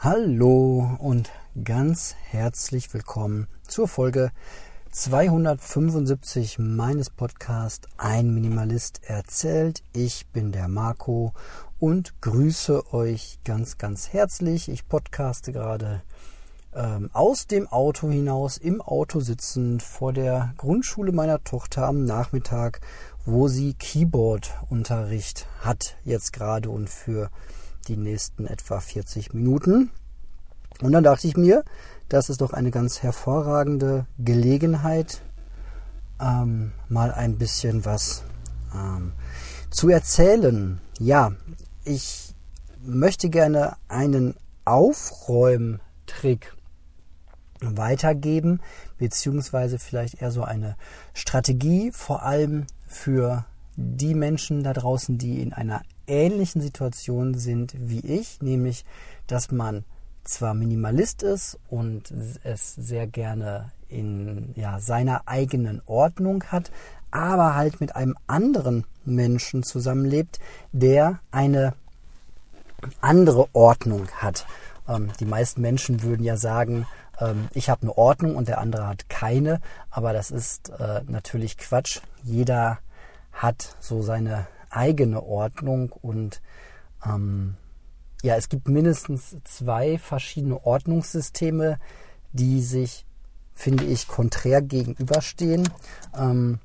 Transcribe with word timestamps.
Hallo 0.00 0.96
und 1.00 1.32
ganz 1.64 2.14
herzlich 2.30 2.94
willkommen 2.94 3.48
zur 3.66 3.88
Folge 3.88 4.30
275 4.92 6.60
meines 6.60 7.10
Podcasts 7.10 7.88
Ein 7.96 8.32
Minimalist 8.32 9.00
erzählt. 9.02 9.82
Ich 9.92 10.28
bin 10.28 10.52
der 10.52 10.68
Marco 10.68 11.32
und 11.80 12.20
grüße 12.20 12.94
euch 12.94 13.40
ganz, 13.44 13.76
ganz 13.76 14.12
herzlich. 14.12 14.68
Ich 14.68 14.86
podcaste 14.86 15.50
gerade 15.50 16.02
ähm, 16.72 17.10
aus 17.12 17.48
dem 17.48 17.66
Auto 17.66 18.08
hinaus, 18.08 18.56
im 18.56 18.80
Auto 18.80 19.18
sitzend 19.18 19.82
vor 19.82 20.12
der 20.12 20.54
Grundschule 20.58 21.10
meiner 21.10 21.42
Tochter 21.42 21.88
am 21.88 22.04
Nachmittag, 22.04 22.82
wo 23.26 23.48
sie 23.48 23.74
Keyboard-Unterricht 23.74 25.48
hat 25.58 25.96
jetzt 26.04 26.32
gerade 26.32 26.70
und 26.70 26.88
für 26.88 27.30
die 27.88 27.96
nächsten 27.96 28.46
etwa 28.46 28.80
40 28.80 29.34
Minuten. 29.34 29.90
Und 30.80 30.92
dann 30.92 31.04
dachte 31.04 31.26
ich 31.26 31.36
mir, 31.36 31.64
das 32.08 32.30
ist 32.30 32.40
doch 32.40 32.52
eine 32.52 32.70
ganz 32.70 33.02
hervorragende 33.02 34.06
Gelegenheit, 34.18 35.22
ähm, 36.20 36.72
mal 36.88 37.12
ein 37.12 37.36
bisschen 37.38 37.84
was 37.84 38.22
ähm, 38.74 39.12
zu 39.70 39.88
erzählen. 39.88 40.80
Ja, 40.98 41.32
ich 41.84 42.34
möchte 42.80 43.28
gerne 43.28 43.76
einen 43.88 44.34
Aufräumtrick 44.64 46.54
weitergeben, 47.60 48.60
beziehungsweise 48.98 49.78
vielleicht 49.78 50.22
eher 50.22 50.30
so 50.30 50.42
eine 50.42 50.76
Strategie, 51.12 51.90
vor 51.92 52.22
allem 52.22 52.66
für 52.86 53.44
die 53.80 54.14
Menschen 54.14 54.64
da 54.64 54.72
draußen, 54.72 55.18
die 55.18 55.40
in 55.40 55.52
einer 55.52 55.82
ähnlichen 56.08 56.60
Situation 56.60 57.34
sind 57.34 57.74
wie 57.78 58.00
ich, 58.00 58.42
nämlich 58.42 58.84
dass 59.28 59.52
man 59.52 59.84
zwar 60.24 60.52
Minimalist 60.52 61.22
ist 61.22 61.58
und 61.68 62.12
es 62.42 62.74
sehr 62.74 63.06
gerne 63.06 63.70
in 63.88 64.52
ja, 64.56 64.80
seiner 64.80 65.22
eigenen 65.26 65.80
Ordnung 65.86 66.42
hat, 66.44 66.72
aber 67.12 67.54
halt 67.54 67.80
mit 67.80 67.94
einem 67.94 68.16
anderen 68.26 68.84
Menschen 69.04 69.62
zusammenlebt, 69.62 70.40
der 70.72 71.20
eine 71.30 71.74
andere 73.00 73.46
Ordnung 73.52 74.08
hat. 74.16 74.44
Ähm, 74.88 75.10
die 75.20 75.24
meisten 75.24 75.60
Menschen 75.60 76.02
würden 76.02 76.24
ja 76.24 76.36
sagen, 76.36 76.86
ähm, 77.20 77.48
ich 77.54 77.70
habe 77.70 77.82
eine 77.82 77.96
Ordnung 77.96 78.34
und 78.34 78.48
der 78.48 78.58
andere 78.58 78.88
hat 78.88 79.08
keine, 79.08 79.60
aber 79.88 80.12
das 80.12 80.32
ist 80.32 80.70
äh, 80.70 81.02
natürlich 81.06 81.56
Quatsch. 81.56 82.00
Jeder 82.24 82.78
hat 83.38 83.76
so 83.80 84.02
seine 84.02 84.46
eigene 84.68 85.22
Ordnung 85.22 85.92
und 85.92 86.42
ähm, 87.06 87.56
ja, 88.22 88.34
es 88.34 88.48
gibt 88.48 88.68
mindestens 88.68 89.36
zwei 89.44 89.96
verschiedene 89.96 90.64
Ordnungssysteme, 90.64 91.78
die 92.32 92.60
sich, 92.60 93.06
finde 93.54 93.84
ich, 93.84 94.08
konträr 94.08 94.60
gegenüberstehen. 94.60 95.68
Ähm, 96.16 96.58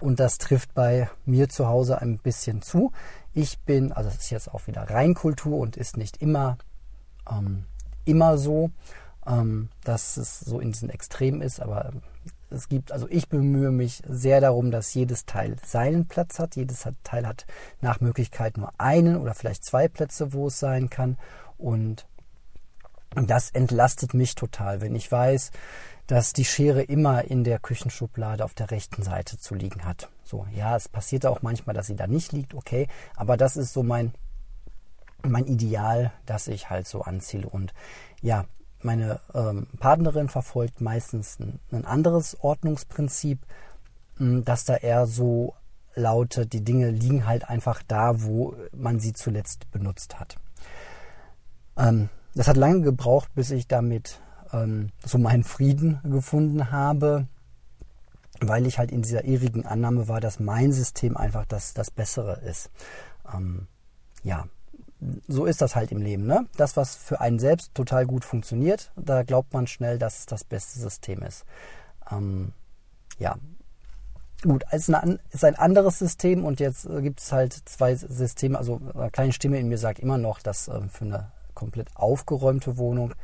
und 0.00 0.20
das 0.20 0.38
trifft 0.38 0.72
bei 0.74 1.10
mir 1.26 1.48
zu 1.48 1.66
Hause 1.66 2.00
ein 2.00 2.18
bisschen 2.18 2.62
zu. 2.62 2.92
Ich 3.32 3.58
bin, 3.60 3.92
also 3.92 4.08
das 4.08 4.20
ist 4.20 4.30
jetzt 4.30 4.54
auch 4.54 4.68
wieder 4.68 4.88
Reinkultur 4.88 5.58
und 5.58 5.76
ist 5.76 5.96
nicht 5.96 6.22
immer, 6.22 6.58
ähm, 7.28 7.64
immer 8.04 8.38
so, 8.38 8.70
ähm, 9.26 9.68
dass 9.82 10.16
es 10.16 10.38
so 10.38 10.60
in 10.60 10.70
diesen 10.70 10.90
Extremen 10.90 11.42
ist, 11.42 11.60
aber 11.60 11.92
es 12.50 12.68
gibt, 12.68 12.92
also 12.92 13.06
ich 13.10 13.28
bemühe 13.28 13.70
mich 13.70 14.02
sehr 14.08 14.40
darum, 14.40 14.70
dass 14.70 14.94
jedes 14.94 15.26
Teil 15.26 15.56
seinen 15.64 16.06
Platz 16.06 16.38
hat. 16.38 16.56
Jedes 16.56 16.86
Teil 17.02 17.26
hat 17.26 17.46
nach 17.80 18.00
Möglichkeit 18.00 18.56
nur 18.56 18.72
einen 18.78 19.16
oder 19.16 19.34
vielleicht 19.34 19.64
zwei 19.64 19.88
Plätze, 19.88 20.32
wo 20.32 20.46
es 20.46 20.58
sein 20.58 20.88
kann. 20.88 21.18
Und 21.58 22.06
das 23.14 23.50
entlastet 23.50 24.14
mich 24.14 24.34
total, 24.34 24.80
wenn 24.80 24.94
ich 24.94 25.10
weiß, 25.10 25.50
dass 26.06 26.32
die 26.32 26.44
Schere 26.44 26.82
immer 26.82 27.24
in 27.24 27.44
der 27.44 27.58
Küchenschublade 27.58 28.44
auf 28.44 28.54
der 28.54 28.70
rechten 28.70 29.02
Seite 29.02 29.38
zu 29.38 29.54
liegen 29.54 29.84
hat. 29.84 30.08
So, 30.24 30.46
ja, 30.54 30.74
es 30.74 30.88
passiert 30.88 31.26
auch 31.26 31.42
manchmal, 31.42 31.74
dass 31.74 31.86
sie 31.86 31.96
da 31.96 32.06
nicht 32.06 32.32
liegt, 32.32 32.54
okay, 32.54 32.88
aber 33.14 33.36
das 33.36 33.56
ist 33.58 33.74
so 33.74 33.82
mein, 33.82 34.14
mein 35.22 35.46
Ideal, 35.46 36.12
das 36.24 36.48
ich 36.48 36.70
halt 36.70 36.86
so 36.86 37.02
anziele. 37.02 37.48
Und 37.48 37.74
ja, 38.22 38.46
meine 38.82 39.20
ähm, 39.34 39.66
Partnerin 39.78 40.28
verfolgt 40.28 40.80
meistens 40.80 41.38
ein, 41.40 41.58
ein 41.72 41.84
anderes 41.84 42.38
Ordnungsprinzip, 42.40 43.40
mh, 44.18 44.42
dass 44.42 44.64
da 44.64 44.76
eher 44.76 45.06
so 45.06 45.54
lautet, 45.94 46.52
die 46.52 46.64
Dinge 46.64 46.90
liegen 46.90 47.26
halt 47.26 47.48
einfach 47.48 47.82
da, 47.86 48.22
wo 48.22 48.54
man 48.72 49.00
sie 49.00 49.12
zuletzt 49.12 49.70
benutzt 49.70 50.20
hat. 50.20 50.36
Ähm, 51.76 52.08
das 52.34 52.48
hat 52.48 52.56
lange 52.56 52.82
gebraucht, 52.82 53.34
bis 53.34 53.50
ich 53.50 53.66
damit 53.66 54.20
ähm, 54.52 54.90
so 55.04 55.18
meinen 55.18 55.44
Frieden 55.44 56.00
gefunden 56.04 56.70
habe, 56.70 57.26
weil 58.40 58.66
ich 58.66 58.78
halt 58.78 58.92
in 58.92 59.02
dieser 59.02 59.24
irrigen 59.24 59.66
Annahme 59.66 60.08
war, 60.08 60.20
dass 60.20 60.38
mein 60.38 60.72
System 60.72 61.16
einfach 61.16 61.44
das, 61.46 61.74
das 61.74 61.90
Bessere 61.90 62.40
ist. 62.40 62.70
Ähm, 63.34 63.66
ja, 64.22 64.46
so 65.28 65.46
ist 65.46 65.60
das 65.60 65.76
halt 65.76 65.92
im 65.92 66.02
Leben. 66.02 66.26
Ne? 66.26 66.46
Das, 66.56 66.76
was 66.76 66.96
für 66.96 67.20
einen 67.20 67.38
selbst 67.38 67.74
total 67.74 68.06
gut 68.06 68.24
funktioniert, 68.24 68.90
da 68.96 69.22
glaubt 69.22 69.52
man 69.52 69.66
schnell, 69.66 69.98
dass 69.98 70.20
es 70.20 70.26
das 70.26 70.44
beste 70.44 70.78
System 70.78 71.22
ist. 71.22 71.44
Ähm, 72.10 72.52
ja. 73.18 73.36
Gut, 74.42 74.64
es 74.70 74.88
ist 74.88 75.44
ein 75.44 75.56
anderes 75.56 75.98
System 75.98 76.44
und 76.44 76.60
jetzt 76.60 76.86
äh, 76.86 77.02
gibt 77.02 77.20
es 77.20 77.32
halt 77.32 77.52
zwei 77.52 77.96
Systeme. 77.96 78.56
Also 78.56 78.80
eine 78.94 79.10
kleine 79.10 79.32
Stimme 79.32 79.58
in 79.58 79.68
mir 79.68 79.78
sagt 79.78 79.98
immer 79.98 80.18
noch, 80.18 80.40
dass 80.40 80.68
ähm, 80.68 80.88
für 80.90 81.04
eine 81.04 81.32
komplett 81.54 81.88
aufgeräumte 81.96 82.76
Wohnung 82.78 83.14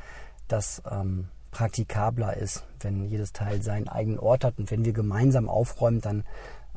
das 0.48 0.82
ähm, 0.90 1.28
praktikabler 1.52 2.36
ist, 2.36 2.64
wenn 2.80 3.04
jedes 3.04 3.32
Teil 3.32 3.62
seinen 3.62 3.88
eigenen 3.88 4.18
Ort 4.18 4.44
hat 4.44 4.58
und 4.58 4.72
wenn 4.72 4.84
wir 4.84 4.92
gemeinsam 4.92 5.48
aufräumen, 5.48 6.00
dann 6.00 6.24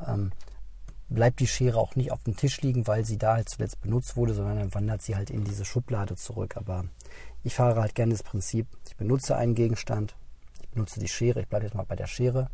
ähm, 0.06 0.30
bleibt 1.08 1.40
die 1.40 1.46
Schere 1.46 1.78
auch 1.78 1.96
nicht 1.96 2.12
auf 2.12 2.22
dem 2.24 2.36
Tisch 2.36 2.60
liegen, 2.60 2.86
weil 2.86 3.04
sie 3.04 3.18
da 3.18 3.34
halt 3.34 3.48
zuletzt 3.48 3.80
benutzt 3.80 4.16
wurde, 4.16 4.34
sondern 4.34 4.58
dann 4.58 4.74
wandert 4.74 5.02
sie 5.02 5.16
halt 5.16 5.30
in 5.30 5.44
diese 5.44 5.64
Schublade 5.64 6.16
zurück. 6.16 6.56
Aber 6.56 6.84
ich 7.42 7.54
fahre 7.54 7.80
halt 7.80 7.94
gerne 7.94 8.12
das 8.12 8.22
Prinzip, 8.22 8.66
ich 8.86 8.96
benutze 8.96 9.36
einen 9.36 9.54
Gegenstand, 9.54 10.16
ich 10.62 10.68
benutze 10.68 11.00
die 11.00 11.08
Schere, 11.08 11.40
ich 11.40 11.48
bleibe 11.48 11.64
jetzt 11.64 11.74
mal 11.74 11.84
bei 11.84 11.96
der 11.96 12.06
Schere, 12.06 12.50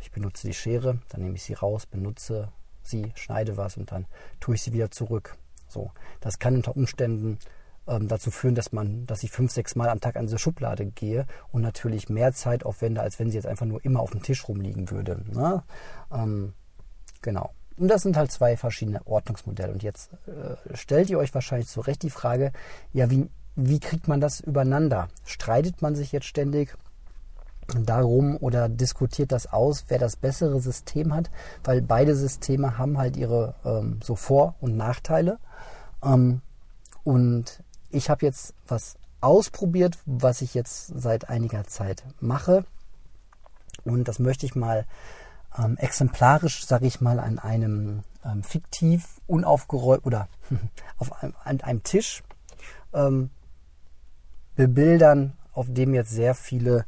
ich 0.00 0.10
benutze 0.10 0.46
die 0.46 0.54
Schere, 0.54 0.98
dann 1.10 1.22
nehme 1.22 1.36
ich 1.36 1.42
sie 1.42 1.54
raus, 1.54 1.86
benutze 1.86 2.50
sie, 2.82 3.12
schneide 3.14 3.56
was 3.56 3.76
und 3.76 3.92
dann 3.92 4.06
tue 4.40 4.54
ich 4.54 4.62
sie 4.62 4.72
wieder 4.72 4.90
zurück. 4.90 5.36
So, 5.68 5.90
das 6.20 6.38
kann 6.38 6.54
unter 6.56 6.76
Umständen 6.76 7.38
ähm, 7.86 8.08
dazu 8.08 8.30
führen, 8.30 8.54
dass 8.54 8.72
man, 8.72 9.06
dass 9.06 9.22
ich 9.22 9.30
fünf, 9.30 9.52
sechs 9.52 9.76
Mal 9.76 9.88
am 9.88 10.00
Tag 10.00 10.16
an 10.16 10.26
diese 10.26 10.38
Schublade 10.38 10.86
gehe 10.86 11.26
und 11.52 11.62
natürlich 11.62 12.08
mehr 12.08 12.32
Zeit 12.32 12.64
aufwende, 12.64 13.02
als 13.02 13.18
wenn 13.18 13.30
sie 13.30 13.36
jetzt 13.36 13.46
einfach 13.46 13.66
nur 13.66 13.84
immer 13.84 14.00
auf 14.00 14.12
dem 14.12 14.22
Tisch 14.22 14.48
rumliegen 14.48 14.90
würde. 14.90 15.22
Ne? 15.30 15.62
Ähm, 16.10 16.54
genau. 17.20 17.52
Und 17.78 17.88
das 17.88 18.02
sind 18.02 18.16
halt 18.16 18.32
zwei 18.32 18.56
verschiedene 18.56 19.06
Ordnungsmodelle. 19.06 19.72
Und 19.72 19.82
jetzt 19.82 20.10
äh, 20.26 20.76
stellt 20.76 21.10
ihr 21.10 21.18
euch 21.18 21.34
wahrscheinlich 21.34 21.68
zu 21.68 21.80
Recht 21.80 22.02
die 22.02 22.10
Frage, 22.10 22.52
ja, 22.92 23.10
wie, 23.10 23.28
wie 23.54 23.80
kriegt 23.80 24.08
man 24.08 24.20
das 24.20 24.40
übereinander? 24.40 25.08
Streitet 25.24 25.80
man 25.80 25.94
sich 25.94 26.12
jetzt 26.12 26.26
ständig 26.26 26.76
darum 27.84 28.36
oder 28.38 28.68
diskutiert 28.68 29.30
das 29.30 29.52
aus, 29.52 29.84
wer 29.88 29.98
das 29.98 30.16
bessere 30.16 30.60
System 30.60 31.14
hat? 31.14 31.30
Weil 31.64 31.82
beide 31.82 32.16
Systeme 32.16 32.78
haben 32.78 32.98
halt 32.98 33.16
ihre 33.16 33.54
ähm, 33.64 34.00
so 34.02 34.16
Vor- 34.16 34.54
und 34.60 34.76
Nachteile. 34.76 35.38
Ähm, 36.02 36.40
und 37.04 37.62
ich 37.90 38.10
habe 38.10 38.26
jetzt 38.26 38.54
was 38.66 38.96
ausprobiert, 39.20 39.98
was 40.06 40.42
ich 40.42 40.54
jetzt 40.54 40.92
seit 40.96 41.28
einiger 41.28 41.64
Zeit 41.64 42.04
mache. 42.20 42.64
Und 43.84 44.08
das 44.08 44.18
möchte 44.18 44.46
ich 44.46 44.54
mal 44.54 44.84
ähm, 45.58 45.76
exemplarisch, 45.76 46.66
sage 46.66 46.86
ich 46.86 47.00
mal, 47.00 47.18
an 47.18 47.38
einem 47.38 48.02
ähm, 48.24 48.42
fiktiv 48.42 49.20
unaufgeräumt 49.26 50.06
oder 50.06 50.28
auf 50.98 51.22
einem, 51.22 51.34
an 51.44 51.60
einem 51.60 51.82
Tisch 51.82 52.22
ähm, 52.92 53.30
bebildern, 54.56 55.34
auf 55.52 55.66
dem 55.68 55.94
jetzt 55.94 56.10
sehr 56.10 56.34
viele 56.34 56.84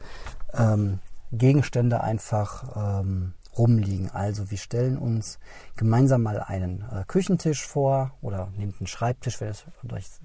ähm, 0.55 1.01
Gegenstände 1.33 2.03
einfach 2.03 3.01
ähm, 3.01 3.35
rumliegen. 3.57 4.11
Also 4.11 4.51
wir 4.51 4.59
stellen 4.59 4.99
uns 4.99 5.39
gemeinsam 5.77 6.23
mal 6.23 6.41
einen 6.41 6.85
äh, 6.91 7.05
Küchentisch 7.07 7.67
vor 7.67 8.13
oder 8.21 8.49
nehmt 8.57 8.81
einen 8.81 8.87
Schreibtisch, 8.87 9.41
wenn 9.41 9.49
es 9.49 9.65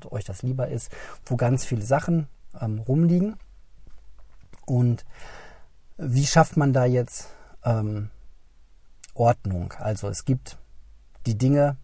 euch, 0.09 0.23
das 0.23 0.41
lieber 0.41 0.67
ist, 0.67 0.91
wo 1.25 1.35
ganz 1.35 1.65
viele 1.65 1.83
Sachen 1.83 2.27
ähm, 2.59 2.79
rumliegen. 2.79 3.35
Und 4.65 5.05
wie 5.97 6.25
schafft 6.25 6.57
man 6.57 6.73
da 6.73 6.85
jetzt 6.85 7.29
ähm, 7.63 8.09
Ordnung. 9.15 9.73
Also 9.79 10.07
es 10.07 10.25
gibt 10.25 10.57
die 11.25 11.37
Dinge, 11.37 11.77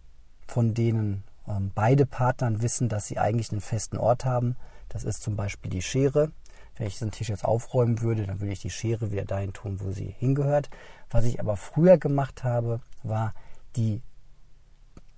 von 0.48 0.74
denen 0.74 1.24
ähm, 1.48 1.72
beide 1.74 2.06
Partner 2.06 2.62
wissen, 2.62 2.90
dass 2.90 3.08
sie 3.08 3.18
eigentlich 3.18 3.52
einen 3.52 3.62
festen 3.62 3.98
Ort 3.98 4.26
haben. 4.26 4.56
Das 4.90 5.04
ist 5.04 5.24
zum 5.24 5.36
Beispiel 5.36 5.72
die 5.72 5.82
Schere. 5.82 6.32
Wenn 6.78 6.88
ich 6.88 6.94
diesen 6.94 7.12
Tisch 7.12 7.30
jetzt 7.30 7.46
aufräumen 7.46 8.02
würde, 8.02 8.26
dann 8.26 8.40
würde 8.40 8.54
ich 8.54 8.62
die 8.62 8.70
Schere 8.70 9.12
wieder 9.12 9.26
dahin 9.26 9.54
tun, 9.54 9.80
wo 9.82 9.92
sie 9.92 10.16
hingehört. 10.18 10.70
Was 11.10 11.26
ich 11.26 11.40
aber 11.40 11.58
früher 11.58 11.98
gemacht 11.98 12.44
habe, 12.44 12.82
war 13.04 13.34
die 13.76 14.02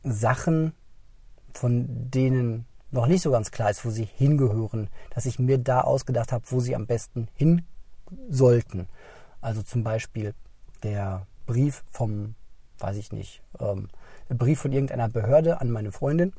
Sachen, 0.03 0.73
von 1.53 2.09
denen 2.09 2.65
noch 2.91 3.07
nicht 3.07 3.21
so 3.21 3.31
ganz 3.31 3.51
klar 3.51 3.71
ist, 3.71 3.85
wo 3.85 3.89
sie 3.89 4.05
hingehören, 4.05 4.89
dass 5.11 5.25
ich 5.25 5.39
mir 5.39 5.57
da 5.57 5.81
ausgedacht 5.81 6.31
habe, 6.31 6.45
wo 6.49 6.59
sie 6.59 6.75
am 6.75 6.85
besten 6.85 7.27
hin 7.33 7.65
sollten. 8.29 8.87
Also 9.41 9.63
zum 9.63 9.83
Beispiel 9.83 10.35
der 10.83 11.25
Brief 11.45 11.83
vom, 11.91 12.35
weiß 12.79 12.97
ich 12.97 13.11
nicht, 13.11 13.41
ähm, 13.59 13.89
Brief 14.29 14.61
von 14.61 14.71
irgendeiner 14.71 15.09
Behörde 15.09 15.61
an 15.61 15.69
meine 15.69 15.91
Freundin. 15.91 16.33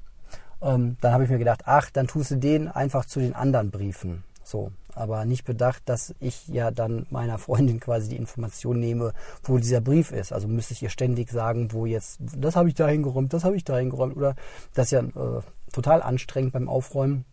Ähm, 0.62 0.96
dann 1.00 1.12
habe 1.12 1.24
ich 1.24 1.30
mir 1.30 1.38
gedacht, 1.38 1.62
ach, 1.66 1.90
dann 1.90 2.06
tust 2.06 2.30
du 2.30 2.36
den 2.36 2.68
einfach 2.68 3.04
zu 3.04 3.20
den 3.20 3.34
anderen 3.34 3.70
Briefen. 3.70 4.24
So, 4.42 4.72
aber 4.94 5.24
nicht 5.24 5.44
bedacht, 5.44 5.82
dass 5.86 6.14
ich 6.20 6.48
ja 6.48 6.70
dann 6.70 7.06
meiner 7.10 7.38
Freundin 7.38 7.80
quasi 7.80 8.08
die 8.08 8.16
Information 8.16 8.78
nehme, 8.78 9.12
wo 9.42 9.58
dieser 9.58 9.80
Brief 9.80 10.12
ist. 10.12 10.32
Also 10.32 10.48
müsste 10.48 10.74
ich 10.74 10.82
ihr 10.82 10.90
ständig 10.90 11.30
sagen, 11.30 11.72
wo 11.72 11.86
jetzt, 11.86 12.18
das 12.20 12.56
habe 12.56 12.68
ich 12.68 12.74
da 12.74 12.86
hingeräumt, 12.86 13.32
das 13.32 13.44
habe 13.44 13.56
ich 13.56 13.64
da 13.64 13.76
hingeräumt. 13.78 14.16
Oder 14.16 14.36
das 14.74 14.86
ist 14.86 14.92
ja 14.92 15.00
äh, 15.00 15.42
total 15.72 16.02
anstrengend 16.02 16.52
beim 16.52 16.68
Aufräumen. 16.68 17.24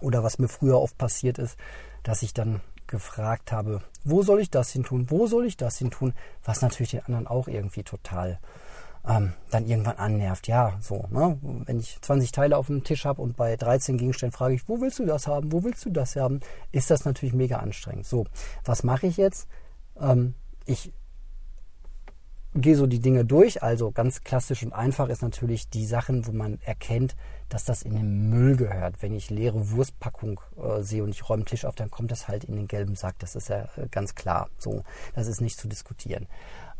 Oder 0.00 0.22
was 0.22 0.38
mir 0.38 0.48
früher 0.48 0.80
oft 0.80 0.98
passiert 0.98 1.38
ist, 1.38 1.56
dass 2.02 2.22
ich 2.22 2.34
dann 2.34 2.60
gefragt 2.86 3.52
habe, 3.52 3.82
wo 4.04 4.22
soll 4.22 4.40
ich 4.40 4.50
das 4.50 4.70
hin 4.70 4.84
tun, 4.84 5.06
wo 5.10 5.26
soll 5.26 5.46
ich 5.46 5.56
das 5.56 5.78
hin 5.78 5.90
tun, 5.90 6.14
was 6.44 6.62
natürlich 6.62 6.92
den 6.92 7.04
anderen 7.04 7.26
auch 7.26 7.48
irgendwie 7.48 7.82
total 7.82 8.38
ähm, 9.08 9.32
dann 9.50 9.66
irgendwann 9.66 9.96
annervt. 9.96 10.48
Ja, 10.48 10.76
so, 10.80 11.04
ne? 11.10 11.38
wenn 11.42 11.78
ich 11.78 12.00
20 12.00 12.32
Teile 12.32 12.56
auf 12.56 12.66
dem 12.66 12.84
Tisch 12.84 13.04
habe 13.04 13.22
und 13.22 13.36
bei 13.36 13.56
13 13.56 13.98
Gegenständen 13.98 14.36
frage 14.36 14.54
ich, 14.54 14.68
wo 14.68 14.80
willst 14.80 14.98
du 14.98 15.06
das 15.06 15.26
haben, 15.26 15.52
wo 15.52 15.62
willst 15.64 15.84
du 15.84 15.90
das 15.90 16.16
haben, 16.16 16.40
ist 16.72 16.90
das 16.90 17.04
natürlich 17.04 17.34
mega 17.34 17.58
anstrengend. 17.58 18.06
So, 18.06 18.26
was 18.64 18.82
mache 18.82 19.06
ich 19.06 19.16
jetzt? 19.16 19.48
Ähm, 20.00 20.34
ich 20.64 20.92
gehe 22.56 22.76
so 22.76 22.86
die 22.86 23.00
Dinge 23.00 23.24
durch. 23.24 23.62
Also 23.62 23.90
ganz 23.90 24.22
klassisch 24.22 24.62
und 24.62 24.72
einfach 24.72 25.08
ist 25.08 25.22
natürlich 25.22 25.68
die 25.68 25.86
Sachen, 25.86 26.26
wo 26.26 26.32
man 26.32 26.58
erkennt, 26.64 27.16
dass 27.48 27.64
das 27.64 27.82
in 27.82 27.94
den 27.94 28.28
Müll 28.28 28.56
gehört. 28.56 29.02
Wenn 29.02 29.14
ich 29.14 29.30
leere 29.30 29.70
Wurstpackung 29.70 30.40
äh, 30.56 30.82
sehe 30.82 31.04
und 31.04 31.10
ich 31.10 31.28
räume 31.28 31.42
den 31.42 31.48
Tisch 31.48 31.64
auf, 31.64 31.74
dann 31.74 31.90
kommt 31.90 32.10
das 32.10 32.28
halt 32.28 32.44
in 32.44 32.56
den 32.56 32.68
gelben 32.68 32.96
Sack. 32.96 33.18
Das 33.18 33.36
ist 33.36 33.48
ja 33.48 33.68
äh, 33.76 33.88
ganz 33.90 34.14
klar. 34.14 34.48
So, 34.58 34.82
das 35.14 35.26
ist 35.26 35.40
nicht 35.40 35.58
zu 35.58 35.68
diskutieren. 35.68 36.26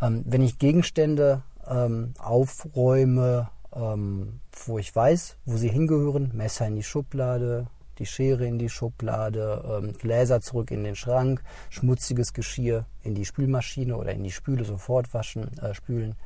Ähm, 0.01 0.25
wenn 0.27 0.43
ich 0.43 0.59
Gegenstände 0.59 1.43
ähm, 1.67 2.15
aufräume, 2.19 3.51
ähm, 3.75 4.41
wo 4.65 4.79
ich 4.79 4.95
weiß, 4.95 5.37
wo 5.45 5.57
sie 5.57 5.69
hingehören, 5.69 6.33
Messer 6.35 6.67
in 6.67 6.77
die 6.77 6.83
Schublade, 6.83 7.69
die 7.99 8.07
Schere 8.07 8.47
in 8.47 8.59
die 8.59 8.69
Schublade, 8.69 9.65
ähm, 9.69 9.93
Gläser 9.93 10.41
zurück 10.41 10.71
in 10.71 10.85
den 10.85 10.97
Schrank, 10.97 11.43
schmutziges 11.71 12.33
Geschirr 12.33 12.87
in 13.03 13.15
die 13.15 13.25
Spülmaschine 13.25 13.97
oder 13.97 14.13
in 14.13 14.23
die 14.23 14.33
Spüle 14.33 14.65
sofort 14.65 15.13
waschen, 15.15 15.57
äh, 15.59 15.75
spülen. 15.75 16.17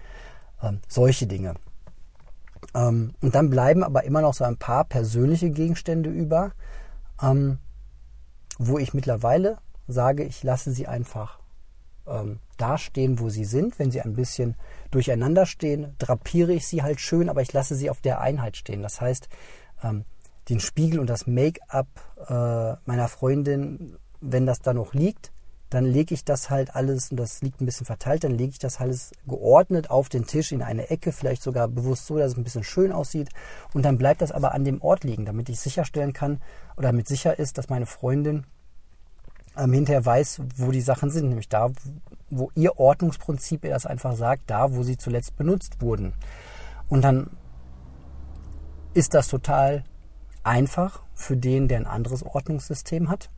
Ähm, 0.63 0.81
solche 0.89 1.27
Dinge. 1.27 1.55
Ähm, 2.75 3.15
und 3.21 3.35
dann 3.35 3.51
bleiben 3.51 3.83
aber 3.83 4.05
immer 4.05 4.21
noch 4.21 4.35
so 4.35 4.45
ein 4.45 4.57
paar 4.57 4.85
persönliche 4.85 5.51
Gegenstände 5.51 6.11
über, 6.11 6.53
ähm, 7.23 7.59
wo 8.59 8.79
ich 8.79 8.95
mittlerweile 8.95 9.59
sage, 9.89 10.25
ich 10.25 10.43
lasse 10.43 10.73
sie 10.73 10.87
einfach 10.87 11.41
ähm, 12.07 12.39
dastehen, 12.57 13.19
wo 13.19 13.29
sie 13.29 13.45
sind. 13.45 13.79
Wenn 13.79 13.91
sie 13.91 14.01
ein 14.01 14.15
bisschen 14.15 14.57
durcheinander 14.91 15.47
stehen, 15.47 15.95
drapiere 15.99 16.53
ich 16.53 16.67
sie 16.67 16.83
halt 16.83 17.01
schön, 17.01 17.29
aber 17.29 17.43
ich 17.43 17.53
lasse 17.53 17.75
sie 17.75 17.91
auf 17.91 18.01
der 18.01 18.21
Einheit 18.21 18.57
stehen. 18.57 18.83
Das 18.83 19.01
heißt, 19.01 19.29
ähm, 19.83 20.05
den 20.51 20.61
Spiegel 20.61 21.01
und 21.01 21.09
das 21.09 21.27
Make-up 21.27 21.87
äh, 22.29 22.89
meiner 22.89 23.09
Freundin, 23.09 23.97
wenn 24.21 24.47
das 24.47 24.61
da 24.61 24.75
noch 24.75 24.93
liegt, 24.93 25.33
dann 25.71 25.85
lege 25.85 26.15
ich 26.15 26.25
das 26.25 26.51
halt 26.51 26.75
alles, 26.75 27.13
und 27.13 27.17
das 27.17 27.43
liegt 27.43 27.61
ein 27.61 27.67
bisschen 27.67 27.87
verteilt, 27.87 28.25
dann 28.25 28.33
lege 28.33 28.51
ich 28.51 28.59
das 28.59 28.81
alles 28.81 29.13
geordnet 29.27 29.89
auf 29.89 30.09
den 30.09 30.27
Tisch 30.27 30.51
in 30.51 30.63
eine 30.63 30.91
Ecke, 30.91 31.13
vielleicht 31.13 31.43
sogar 31.43 31.69
bewusst 31.69 32.07
so, 32.07 32.19
dass 32.19 32.33
es 32.33 32.37
ein 32.37 32.43
bisschen 32.43 32.65
schön 32.65 32.91
aussieht. 32.91 33.29
Und 33.73 33.85
dann 33.85 33.97
bleibt 33.97 34.21
das 34.21 34.33
aber 34.33 34.53
an 34.53 34.65
dem 34.65 34.83
Ort 34.83 35.05
liegen, 35.05 35.25
damit 35.25 35.49
ich 35.49 35.61
sicherstellen 35.61 36.13
kann 36.13 36.43
oder 36.77 36.89
damit 36.89 37.07
sicher 37.07 37.39
ist, 37.39 37.57
dass 37.57 37.69
meine 37.69 37.87
Freundin 37.87 38.45
ähm, 39.57 39.73
hinterher 39.73 40.05
weiß, 40.05 40.43
wo 40.57 40.73
die 40.73 40.81
Sachen 40.81 41.11
sind, 41.11 41.29
nämlich 41.29 41.49
da, 41.49 41.71
wo 42.31 42.51
ihr 42.57 42.81
Ordnungsprinzip 42.81 43.65
ihr 43.65 43.71
das 43.71 43.87
einfach 43.87 44.17
sagt, 44.17 44.51
da, 44.51 44.75
wo 44.75 44.83
sie 44.83 44.97
zuletzt 44.97 45.37
benutzt 45.37 45.81
wurden. 45.81 46.15
Und 46.89 47.03
dann 47.03 47.31
ist 48.93 49.15
das 49.15 49.29
total 49.29 49.85
einfach 50.43 51.03
für 51.15 51.37
den, 51.37 51.69
der 51.69 51.79
ein 51.79 51.87
anderes 51.87 52.23
Ordnungssystem 52.23 53.09
hat. 53.09 53.31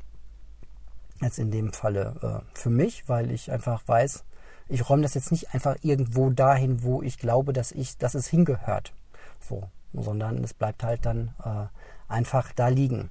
Jetzt 1.20 1.38
in 1.38 1.50
dem 1.50 1.72
Falle 1.72 2.42
äh, 2.44 2.58
für 2.58 2.70
mich, 2.70 3.08
weil 3.08 3.30
ich 3.30 3.50
einfach 3.52 3.82
weiß, 3.86 4.24
ich 4.68 4.88
räume 4.88 5.02
das 5.02 5.14
jetzt 5.14 5.30
nicht 5.30 5.54
einfach 5.54 5.76
irgendwo 5.82 6.30
dahin, 6.30 6.82
wo 6.82 7.02
ich 7.02 7.18
glaube, 7.18 7.52
dass 7.52 7.72
ich, 7.72 7.98
dass 7.98 8.14
es 8.14 8.26
hingehört. 8.26 8.92
So, 9.40 9.64
sondern 9.92 10.42
es 10.42 10.54
bleibt 10.54 10.82
halt 10.82 11.04
dann 11.04 11.34
äh, 11.44 11.66
einfach 12.12 12.52
da 12.52 12.68
liegen. 12.68 13.10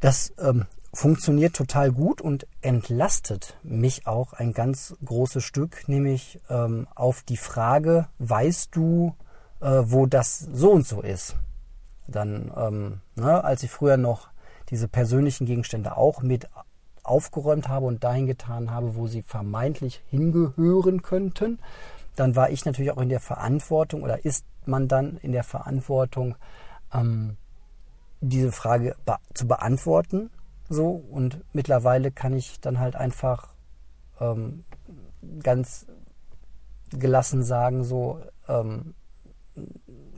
Das 0.00 0.32
ähm, 0.38 0.66
funktioniert 0.92 1.54
total 1.54 1.90
gut 1.90 2.20
und 2.20 2.46
entlastet 2.60 3.56
mich 3.62 4.06
auch 4.06 4.32
ein 4.32 4.52
ganz 4.52 4.94
großes 5.04 5.42
Stück, 5.42 5.88
nämlich 5.88 6.40
ähm, 6.50 6.86
auf 6.94 7.22
die 7.22 7.36
Frage, 7.36 8.08
weißt 8.18 8.74
du, 8.76 9.14
äh, 9.60 9.82
wo 9.84 10.06
das 10.06 10.38
so 10.38 10.72
und 10.72 10.86
so 10.86 11.00
ist? 11.00 11.36
Dann, 12.06 12.52
ähm, 12.56 13.00
ne, 13.14 13.42
als 13.44 13.62
ich 13.62 13.70
früher 13.70 13.96
noch 13.96 14.28
diese 14.70 14.88
persönlichen 14.88 15.46
Gegenstände 15.46 15.96
auch 15.96 16.22
mit 16.22 16.48
aufgeräumt 17.02 17.68
habe 17.68 17.86
und 17.86 18.04
dahin 18.04 18.26
getan 18.26 18.70
habe, 18.70 18.94
wo 18.94 19.06
sie 19.06 19.22
vermeintlich 19.22 20.02
hingehören 20.08 21.02
könnten, 21.02 21.58
dann 22.16 22.36
war 22.36 22.50
ich 22.50 22.64
natürlich 22.64 22.92
auch 22.92 23.00
in 23.00 23.08
der 23.08 23.20
Verantwortung 23.20 24.02
oder 24.02 24.24
ist 24.24 24.44
man 24.66 24.88
dann 24.88 25.16
in 25.18 25.32
der 25.32 25.44
Verantwortung, 25.44 26.36
ähm, 26.92 27.36
diese 28.20 28.52
Frage 28.52 28.94
be 29.04 29.16
zu 29.34 29.48
beantworten. 29.48 30.30
So 30.68 30.90
und 31.10 31.42
mittlerweile 31.52 32.12
kann 32.12 32.34
ich 32.34 32.60
dann 32.60 32.78
halt 32.78 32.96
einfach 32.96 33.48
ähm, 34.20 34.64
ganz 35.42 35.86
gelassen 36.90 37.42
sagen, 37.42 37.84
so 37.84 38.20
ähm, 38.48 38.94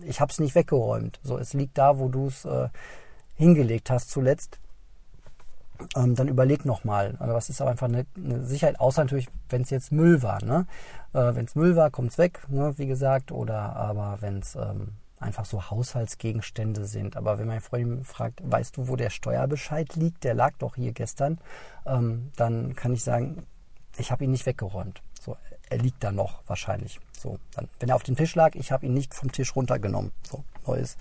ich 0.07 0.21
habe 0.21 0.31
es 0.31 0.39
nicht 0.39 0.55
weggeräumt. 0.55 1.21
So, 1.23 1.39
es 1.39 1.53
liegt 1.55 1.79
da, 1.79 1.99
wo 1.99 2.09
du 2.09 2.29
es 2.29 2.45
äh, 2.45 2.69
hingelegt 3.37 3.91
hast 3.91 4.11
zuletzt. 4.11 4.59
Ähm, 5.97 6.15
dann 6.15 6.29
überleg 6.29 6.65
nochmal. 6.65 7.17
Also 7.19 7.35
das 7.35 7.51
ist 7.51 7.61
aber 7.61 7.73
einfach 7.73 7.89
eine, 7.89 8.07
eine 8.17 8.45
Sicherheit, 8.45 8.79
außer 8.79 9.03
natürlich, 9.03 9.29
wenn 9.49 9.63
es 9.63 9.71
jetzt 9.71 9.93
Müll 9.93 10.23
war. 10.23 10.43
Ne? 10.45 10.67
Äh, 11.13 11.35
wenn 11.35 11.47
es 11.47 11.55
Müll 11.55 11.77
war, 11.77 11.91
kommt 11.91 12.13
es 12.13 12.19
weg, 12.19 12.41
ne? 12.49 12.75
wie 12.77 12.87
gesagt. 12.87 13.33
Oder 13.33 13.75
aber 13.77 14.19
wenn 14.21 14.39
es 14.39 14.55
ähm, 14.55 14.93
einfach 15.19 15.45
so 15.45 15.71
Haushaltsgegenstände 15.71 16.85
sind. 16.85 17.17
Aber 17.17 17.39
wenn 17.39 17.49
meine 17.49 17.61
Freundin 17.61 18.05
fragt, 18.05 18.41
weißt 18.45 18.77
du, 18.77 18.89
wo 18.89 18.97
der 18.97 19.11
Steuerbescheid 19.11 19.97
liegt? 19.97 20.23
Der 20.25 20.35
lag 20.35 20.53
doch 20.59 20.77
hier 20.77 20.93
gestern. 20.93 21.39
Ähm, 21.87 22.31
dann 22.37 22.77
kann 22.77 22.93
ich 22.93 23.03
sagen, 23.03 23.45
ich 23.97 24.13
habe 24.13 24.25
ihn 24.25 24.31
nicht 24.31 24.47
weggeräumt. 24.47 25.03
So, 25.21 25.37
er 25.71 25.79
liegt 25.79 26.05
da 26.05 26.13
noch 26.13 26.43
wahrscheinlich. 26.47 27.01
So, 27.25 27.39
dann, 27.55 27.69
wenn 27.81 27.89
er 27.89 27.97
auf 27.97 28.03
dem 28.03 28.17
Tisch 28.17 28.35
lag, 28.35 28.55
ich 28.55 28.71
habe 28.71 28.85
ihn 28.85 28.93
nicht 28.93 29.15
vom 29.15 29.33
Tisch 29.33 29.57
runtergenommen. 29.57 30.13
So, 30.31 30.45
neues. 30.67 30.99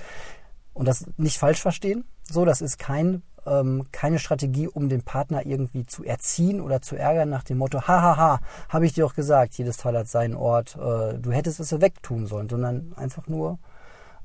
Und 0.73 0.87
das 0.87 1.05
nicht 1.17 1.37
falsch 1.37 1.61
verstehen. 1.61 2.05
So, 2.23 2.45
das 2.45 2.61
ist 2.61 2.79
kein, 2.79 3.23
ähm, 3.45 3.87
keine 3.91 4.19
Strategie, 4.19 4.69
um 4.69 4.87
den 4.87 5.03
Partner 5.03 5.45
irgendwie 5.45 5.85
zu 5.85 6.05
erziehen 6.05 6.61
oder 6.61 6.81
zu 6.81 6.95
ärgern 6.95 7.29
nach 7.29 7.43
dem 7.43 7.57
Motto, 7.57 7.81
hahaha, 7.81 8.39
habe 8.69 8.85
ich 8.85 8.93
dir 8.93 9.03
doch 9.03 9.15
gesagt, 9.15 9.55
jedes 9.55 9.75
Teil 9.75 9.97
hat 9.97 10.07
seinen 10.07 10.35
Ort, 10.35 10.77
äh, 10.77 11.19
du 11.19 11.31
hättest 11.33 11.59
es 11.59 11.81
wegtun 11.81 12.25
sollen, 12.25 12.47
sondern 12.47 12.93
einfach 12.95 13.27
nur, 13.27 13.59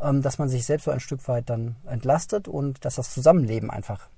ähm, 0.00 0.22
dass 0.22 0.38
man 0.38 0.48
sich 0.48 0.64
selbst 0.64 0.84
so 0.84 0.92
ein 0.92 1.00
Stück 1.00 1.26
weit 1.26 1.50
dann 1.50 1.74
entlastet 1.84 2.46
und 2.46 2.84
dass 2.84 2.94
das 2.94 3.12
Zusammenleben 3.12 3.72
einfach 3.72 4.08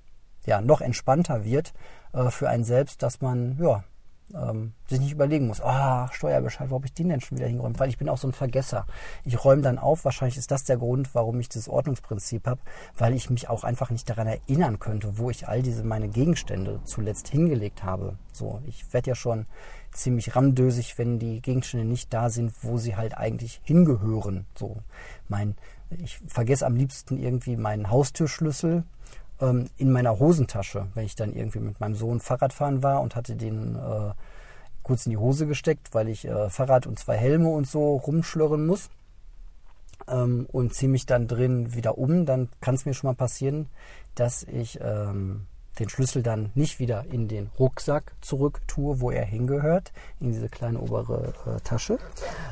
ja, 0.45 0.61
noch 0.61 0.81
entspannter 0.81 1.43
wird 1.43 1.73
äh, 2.13 2.29
für 2.29 2.47
einen 2.47 2.63
selbst, 2.63 3.01
dass 3.01 3.21
man 3.21 3.57
ja, 3.59 3.83
ähm, 4.35 4.73
sich 4.87 4.99
nicht 4.99 5.11
überlegen 5.11 5.47
muss, 5.47 5.61
ah, 5.61 6.05
oh, 6.05 6.13
Steuerbescheid, 6.13 6.69
wo 6.69 6.75
habe 6.75 6.85
ich 6.85 6.93
den 6.93 7.09
denn 7.09 7.21
schon 7.21 7.37
wieder 7.37 7.47
hingeräumt? 7.47 7.79
Weil 7.79 7.89
ich 7.89 7.97
bin 7.97 8.09
auch 8.09 8.17
so 8.17 8.27
ein 8.27 8.33
Vergesser. 8.33 8.85
Ich 9.23 9.43
räume 9.43 9.61
dann 9.61 9.77
auf, 9.77 10.05
wahrscheinlich 10.05 10.37
ist 10.37 10.51
das 10.51 10.63
der 10.63 10.77
Grund, 10.77 11.13
warum 11.13 11.39
ich 11.39 11.49
das 11.49 11.67
Ordnungsprinzip 11.67 12.47
habe, 12.47 12.61
weil 12.97 13.13
ich 13.13 13.29
mich 13.29 13.49
auch 13.49 13.63
einfach 13.63 13.89
nicht 13.89 14.09
daran 14.09 14.27
erinnern 14.27 14.79
könnte, 14.79 15.17
wo 15.17 15.29
ich 15.29 15.47
all 15.47 15.61
diese 15.61 15.83
meine 15.83 16.09
Gegenstände 16.09 16.79
zuletzt 16.83 17.27
hingelegt 17.27 17.83
habe. 17.83 18.17
So, 18.31 18.61
ich 18.65 18.93
werde 18.93 19.11
ja 19.11 19.15
schon 19.15 19.45
ziemlich 19.91 20.35
ramdösig, 20.35 20.97
wenn 20.97 21.19
die 21.19 21.41
Gegenstände 21.41 21.85
nicht 21.85 22.13
da 22.13 22.29
sind, 22.29 22.53
wo 22.63 22.77
sie 22.77 22.95
halt 22.95 23.17
eigentlich 23.17 23.61
hingehören. 23.63 24.45
So, 24.55 24.77
mein, 25.27 25.55
ich 25.89 26.19
vergesse 26.27 26.65
am 26.65 26.75
liebsten 26.75 27.17
irgendwie 27.17 27.57
meinen 27.57 27.89
Haustürschlüssel 27.89 28.83
ähm, 29.41 29.69
in 29.77 29.91
meiner 29.91 30.19
Hosentasche, 30.19 30.87
wenn 30.93 31.05
ich 31.05 31.15
dann 31.15 31.33
irgendwie 31.33 31.59
mit 31.59 31.79
meinem 31.79 31.95
Sohn 31.95 32.19
Fahrradfahren 32.19 32.83
war 32.83 33.01
und 33.01 33.15
hatte 33.15 33.35
den 33.35 33.75
äh, 33.75 34.13
kurz 34.83 35.05
in 35.05 35.11
die 35.11 35.17
Hose 35.17 35.47
gesteckt, 35.47 35.93
weil 35.93 36.07
ich 36.07 36.25
äh, 36.25 36.49
Fahrrad 36.49 36.87
und 36.87 36.99
zwei 36.99 37.17
Helme 37.17 37.49
und 37.49 37.67
so 37.67 37.95
rumschlörren 37.97 38.65
muss 38.65 38.89
ähm, 40.07 40.47
und 40.51 40.73
ziehe 40.73 40.89
mich 40.89 41.05
dann 41.05 41.27
drin 41.27 41.73
wieder 41.73 41.97
um, 41.97 42.25
dann 42.25 42.49
kann 42.61 42.75
es 42.75 42.85
mir 42.85 42.93
schon 42.93 43.09
mal 43.09 43.15
passieren, 43.15 43.67
dass 44.15 44.43
ich 44.43 44.79
ähm, 44.81 45.47
den 45.79 45.89
Schlüssel 45.89 46.21
dann 46.21 46.51
nicht 46.53 46.79
wieder 46.79 47.05
in 47.09 47.27
den 47.27 47.49
Rucksack 47.57 48.13
zurück 48.21 48.61
tue, 48.67 48.99
wo 48.99 49.09
er 49.09 49.25
hingehört, 49.25 49.93
in 50.19 50.31
diese 50.31 50.49
kleine 50.49 50.79
obere 50.79 51.33
äh, 51.45 51.61
Tasche, 51.61 51.97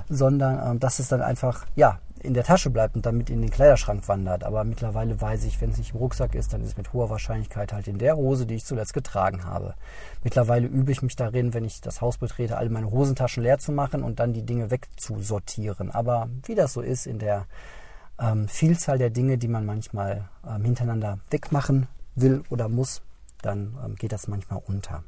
sondern 0.08 0.72
ähm, 0.72 0.80
dass 0.80 1.00
es 1.00 1.10
dann 1.10 1.22
einfach, 1.22 1.66
ja, 1.76 2.00
in 2.24 2.34
der 2.34 2.44
Tasche 2.44 2.70
bleibt 2.70 2.96
und 2.96 3.06
damit 3.06 3.30
in 3.30 3.42
den 3.42 3.50
Kleiderschrank 3.50 4.08
wandert. 4.08 4.44
Aber 4.44 4.64
mittlerweile 4.64 5.20
weiß 5.20 5.46
ich, 5.46 5.60
wenn 5.62 5.72
es 5.72 5.78
nicht 5.78 5.94
im 5.94 6.00
Rucksack 6.00 6.36
ist, 6.36 6.54
dann 6.54 6.62
ist 6.62 6.70
es 6.70 6.78
mit 6.78 6.94
hoher 6.94 7.10
Wahrscheinlichkeit 7.10 7.74
halt 7.74 7.88
in 7.88 7.98
der 7.98 8.16
Hose, 8.16 8.46
die 8.46 8.56
ich 8.56 8.66
zuletzt 8.66 8.94
getragen 8.94 9.46
habe. 9.46 9.76
Mittlerweile 10.24 10.68
übe 10.68 10.92
ich 10.92 11.02
mich 11.02 11.16
darin, 11.16 11.54
wenn 11.54 11.64
ich 11.64 11.82
das 11.82 12.02
Haus 12.02 12.18
betrete, 12.18 12.58
alle 12.58 12.70
meine 12.70 12.92
Hosentaschen 12.92 13.44
leer 13.44 13.60
zu 13.60 13.72
machen 13.72 14.04
und 14.04 14.20
dann 14.20 14.34
die 14.34 14.46
Dinge 14.46 14.72
wegzusortieren. 14.72 15.92
Aber 15.92 16.30
wie 16.46 16.56
das 16.56 16.74
so 16.74 16.82
ist 16.82 17.08
in 17.08 17.20
der 17.20 17.46
ähm, 18.20 18.48
Vielzahl 18.48 18.98
der 18.98 19.10
Dinge, 19.10 19.38
die 19.38 19.48
man 19.48 19.66
manchmal 19.66 20.30
ähm, 20.48 20.64
hintereinander 20.64 21.20
wegmachen 21.30 21.88
will 22.16 22.44
oder 22.50 22.70
muss, 22.70 23.02
dann 23.42 23.78
ähm, 23.84 23.96
geht 23.96 24.12
das 24.12 24.28
manchmal 24.28 24.62
unter. 24.68 25.04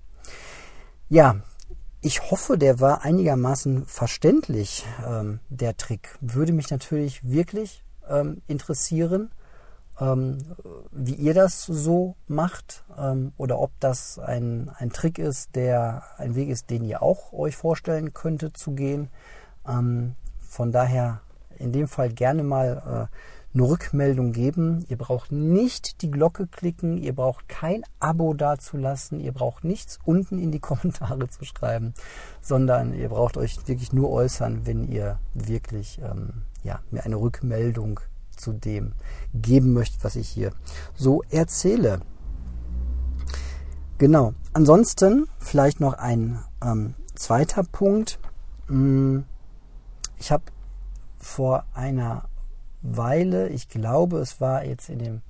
Ja, 1.09 1.35
ich 2.01 2.31
hoffe, 2.31 2.57
der 2.57 2.79
war 2.79 3.03
einigermaßen 3.03 3.85
verständlich, 3.85 4.85
ähm, 5.07 5.39
der 5.49 5.77
Trick. 5.77 6.17
Würde 6.19 6.51
mich 6.51 6.71
natürlich 6.71 7.23
wirklich 7.29 7.83
ähm, 8.09 8.41
interessieren, 8.47 9.31
ähm, 9.99 10.39
wie 10.91 11.13
ihr 11.13 11.35
das 11.35 11.63
so 11.63 12.15
macht 12.27 12.83
ähm, 12.97 13.33
oder 13.37 13.59
ob 13.59 13.71
das 13.79 14.17
ein, 14.17 14.71
ein 14.77 14.89
Trick 14.89 15.19
ist, 15.19 15.55
der 15.55 16.03
ein 16.17 16.33
Weg 16.35 16.49
ist, 16.49 16.71
den 16.71 16.83
ihr 16.83 17.03
auch 17.03 17.33
euch 17.33 17.55
vorstellen 17.55 18.13
könntet 18.13 18.57
zu 18.57 18.71
gehen. 18.71 19.09
Ähm, 19.67 20.15
von 20.39 20.71
daher 20.71 21.21
in 21.59 21.71
dem 21.71 21.87
Fall 21.87 22.09
gerne 22.09 22.41
mal 22.41 23.09
äh, 23.11 23.15
eine 23.53 23.63
Rückmeldung 23.63 24.31
geben. 24.31 24.85
Ihr 24.87 24.97
braucht 24.97 25.31
nicht 25.31 26.01
die 26.01 26.11
Glocke 26.11 26.47
klicken, 26.47 26.97
ihr 26.97 27.13
braucht 27.13 27.49
kein 27.49 27.83
Abo 27.99 28.33
dazulassen, 28.33 29.19
ihr 29.19 29.33
braucht 29.33 29.63
nichts 29.63 29.99
unten 30.05 30.39
in 30.39 30.51
die 30.51 30.59
Kommentare 30.61 31.27
zu 31.29 31.45
schreiben, 31.45 31.93
sondern 32.41 32.93
ihr 32.93 33.09
braucht 33.09 33.37
euch 33.37 33.57
wirklich 33.67 33.93
nur 33.93 34.09
äußern, 34.09 34.65
wenn 34.65 34.83
ihr 34.83 35.19
wirklich 35.33 35.99
ähm, 36.03 36.43
ja, 36.63 36.79
mir 36.91 37.03
eine 37.03 37.17
Rückmeldung 37.17 37.99
zu 38.35 38.53
dem 38.53 38.93
geben 39.33 39.73
möchtet, 39.73 40.03
was 40.03 40.15
ich 40.15 40.29
hier 40.29 40.51
so 40.95 41.21
erzähle. 41.29 41.99
Genau. 43.97 44.33
Ansonsten 44.53 45.27
vielleicht 45.37 45.79
noch 45.79 45.93
ein 45.93 46.39
ähm, 46.63 46.95
zweiter 47.13 47.63
Punkt. 47.63 48.19
Hm, 48.67 49.25
ich 50.17 50.31
habe 50.31 50.43
vor 51.19 51.65
einer 51.73 52.23
Weile, 52.81 53.49
ich 53.49 53.69
glaube, 53.69 54.19
es 54.19 54.41
war 54.41 54.65
jetzt 54.65 54.89
in 54.89 54.99
dem 54.99 55.21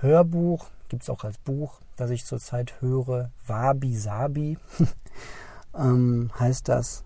Hörbuch, 0.00 0.66
gibt 0.88 1.02
es 1.02 1.10
auch 1.10 1.24
als 1.24 1.38
Buch, 1.38 1.80
das 1.96 2.10
ich 2.10 2.24
zurzeit 2.24 2.80
höre, 2.80 3.30
Wabi 3.46 3.96
Sabi, 3.96 4.58
ähm, 5.78 6.30
heißt 6.38 6.68
das. 6.68 7.04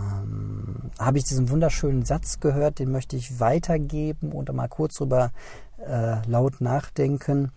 Ähm, 0.00 0.90
habe 0.98 1.18
ich 1.18 1.24
diesen 1.24 1.50
wunderschönen 1.50 2.04
Satz 2.04 2.40
gehört, 2.40 2.78
den 2.78 2.90
möchte 2.90 3.16
ich 3.16 3.40
weitergeben 3.40 4.32
und 4.32 4.52
mal 4.52 4.68
kurz 4.68 4.94
drüber 4.94 5.32
äh, 5.86 6.26
laut 6.26 6.60
nachdenken. 6.60 7.52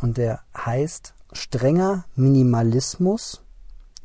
Und 0.00 0.18
der 0.18 0.40
heißt, 0.56 1.14
strenger 1.32 2.04
Minimalismus 2.14 3.42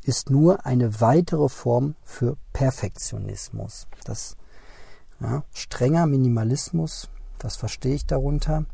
ist 0.04 0.30
nur 0.30 0.66
eine 0.66 1.00
weitere 1.00 1.48
Form 1.48 1.94
für 2.04 2.36
Perfektionismus. 2.52 3.86
Das 4.04 4.36
ja, 5.22 5.44
strenger 5.52 6.06
Minimalismus, 6.06 7.08
das 7.38 7.56
verstehe 7.56 7.94
ich 7.94 8.06
darunter. 8.06 8.64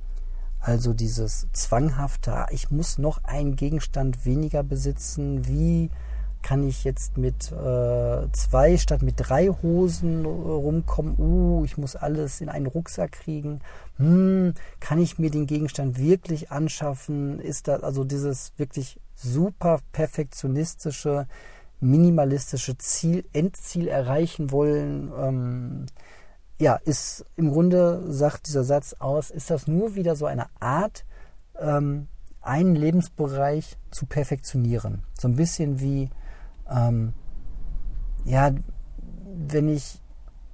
Also 0.61 0.93
dieses 0.93 1.47
zwanghafte, 1.53 2.33
ah, 2.33 2.47
ich 2.51 2.71
muss 2.71 2.99
noch 2.99 3.23
einen 3.25 3.55
Gegenstand 3.57 4.25
weniger 4.25 4.63
besitzen. 4.63 5.47
Wie 5.47 5.91
kann 6.43 6.67
ich 6.67 6.85
jetzt 6.85 7.19
mit 7.19 7.53
äh, 7.53 8.27
zwei 8.33 8.77
statt 8.77 9.03
mit 9.03 9.15
drei 9.19 9.49
Hosen 9.49 10.25
äh, 10.25 10.29
rumkommen? 10.29 11.17
Uh, 11.19 11.65
ich 11.65 11.77
muss 11.79 11.97
alles 11.97 12.41
in 12.41 12.49
einen 12.49 12.67
Rucksack 12.67 13.13
kriegen. 13.13 13.61
Hm, 13.97 14.55
kann 14.81 14.99
ich 15.01 15.19
mir 15.19 15.31
den 15.31 15.47
Gegenstand 15.47 15.99
wirklich 15.99 16.51
anschaffen? 16.51 17.41
Ist 17.41 17.69
das 17.69 17.83
also 17.83 18.05
dieses 18.05 18.53
wirklich 18.57 19.01
super 19.15 19.81
perfektionistische, 19.93 21.27
minimalistische 21.81 22.79
Ziel, 22.79 23.25
Endziel 23.33 23.89
erreichen 23.89 24.51
wollen? 24.51 25.13
Ähm, 25.17 25.87
ja, 26.59 26.75
ist 26.85 27.25
im 27.37 27.51
Grunde, 27.53 28.03
sagt 28.13 28.49
dieser 28.49 28.65
Satz 28.65 28.95
aus, 28.99 29.31
ist 29.31 29.51
das 29.51 29.69
nur 29.69 29.95
wieder 29.95 30.17
so 30.17 30.27
eine 30.27 30.47
Art, 30.61 31.05
ähm, 31.59 32.09
einen 32.41 32.75
Lebensbereich 32.75 33.77
zu 33.91 34.07
perfektionieren. 34.07 35.03
So 35.19 35.29
ein 35.29 35.37
bisschen 35.37 35.81
wie, 35.81 36.11
ähm, 36.71 37.13
ja, 38.25 38.51
wenn 39.47 39.69
ich 39.69 40.01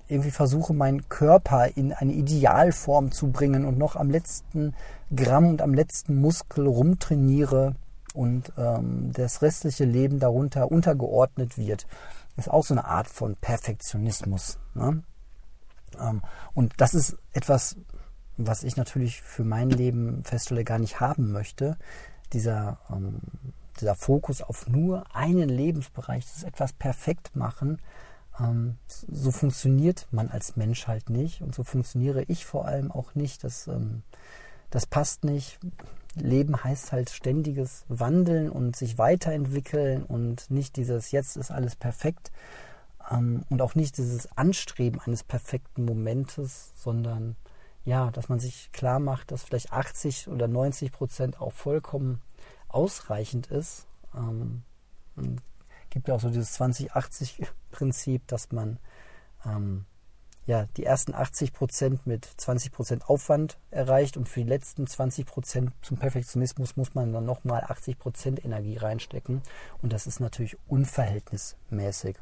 irgendwie 0.06 0.30
versuche, 0.30 0.74
meinen 0.74 1.08
Körper 1.08 1.68
in 1.76 1.92
eine 1.92 2.12
Idealform 2.12 3.10
zu 3.10 3.30
bringen 3.30 3.64
und 3.64 3.78
noch 3.78 3.96
am 3.96 4.10
letzten 4.10 4.74
Gramm 5.14 5.46
und 5.48 5.62
am 5.62 5.72
letzten 5.72 6.20
Muskel 6.20 6.66
rumtrainiere 6.66 7.76
und 8.12 8.52
ähm, 8.58 9.10
das 9.14 9.40
restliche 9.40 9.84
Leben 9.84 10.18
darunter 10.20 10.70
untergeordnet 10.70 11.56
wird. 11.56 11.86
Das 12.36 12.46
ist 12.46 12.52
auch 12.52 12.64
so 12.64 12.74
eine 12.74 12.84
Art 12.84 13.08
von 13.08 13.36
Perfektionismus. 13.36 14.58
Ne? 14.74 15.02
Ähm, 16.00 16.22
und 16.54 16.72
das 16.78 16.94
ist 16.94 17.16
etwas, 17.32 17.76
was 18.36 18.64
ich 18.64 18.76
natürlich 18.76 19.22
für 19.22 19.44
mein 19.44 19.70
Leben 19.70 20.24
feststelle, 20.24 20.64
gar 20.64 20.78
nicht 20.78 21.00
haben 21.00 21.32
möchte. 21.32 21.76
Dieser, 22.32 22.78
ähm, 22.90 23.20
dieser 23.80 23.94
Fokus 23.94 24.42
auf 24.42 24.68
nur 24.68 25.04
einen 25.14 25.48
Lebensbereich, 25.48 26.24
das 26.24 26.42
etwas 26.42 26.72
perfekt 26.72 27.36
machen, 27.36 27.80
ähm, 28.40 28.76
so 28.88 29.30
funktioniert 29.30 30.08
man 30.10 30.28
als 30.28 30.56
Mensch 30.56 30.86
halt 30.86 31.10
nicht 31.10 31.42
und 31.42 31.54
so 31.54 31.62
funktioniere 31.62 32.24
ich 32.24 32.46
vor 32.46 32.66
allem 32.66 32.90
auch 32.90 33.14
nicht. 33.14 33.44
Das, 33.44 33.70
das 34.70 34.86
passt 34.86 35.24
nicht. 35.24 35.60
Leben 36.16 36.62
heißt 36.62 36.92
halt 36.92 37.10
ständiges 37.10 37.84
Wandeln 37.88 38.50
und 38.50 38.76
sich 38.76 38.98
weiterentwickeln 38.98 40.04
und 40.04 40.50
nicht 40.50 40.76
dieses 40.76 41.10
jetzt 41.10 41.36
ist 41.36 41.50
alles 41.50 41.76
perfekt, 41.76 42.30
ähm, 42.30 42.42
und 43.10 43.60
auch 43.60 43.74
nicht 43.74 43.98
dieses 43.98 44.30
Anstreben 44.36 45.00
eines 45.00 45.24
perfekten 45.24 45.84
Momentes, 45.84 46.72
sondern 46.76 47.36
ja, 47.84 48.10
dass 48.10 48.28
man 48.28 48.40
sich 48.40 48.70
klar 48.72 48.98
macht, 48.98 49.30
dass 49.30 49.42
vielleicht 49.42 49.72
80 49.72 50.28
oder 50.28 50.48
90 50.48 50.90
Prozent 50.90 51.40
auch 51.40 51.52
vollkommen 51.52 52.22
ausreichend 52.68 53.48
ist. 53.48 53.86
Ähm, 54.14 54.62
gibt 55.90 56.08
ja 56.08 56.14
auch 56.14 56.20
so 56.20 56.28
dieses 56.28 56.58
20-80-Prinzip, 56.60 58.26
dass 58.26 58.52
man 58.52 58.78
ähm, 59.44 59.84
ja, 60.46 60.66
die 60.76 60.84
ersten 60.84 61.14
80 61.14 61.52
Prozent 61.52 62.06
mit 62.06 62.24
20 62.24 62.72
Prozent 62.72 63.08
Aufwand 63.08 63.58
erreicht 63.70 64.16
und 64.16 64.28
für 64.28 64.40
die 64.40 64.48
letzten 64.48 64.86
20 64.86 65.24
Prozent 65.24 65.72
zum 65.82 65.96
Perfektionismus 65.96 66.76
muss 66.76 66.94
man 66.94 67.12
dann 67.12 67.24
nochmal 67.24 67.62
80 67.62 67.98
Prozent 67.98 68.44
Energie 68.44 68.76
reinstecken 68.76 69.42
und 69.80 69.92
das 69.92 70.06
ist 70.06 70.20
natürlich 70.20 70.58
unverhältnismäßig. 70.66 72.16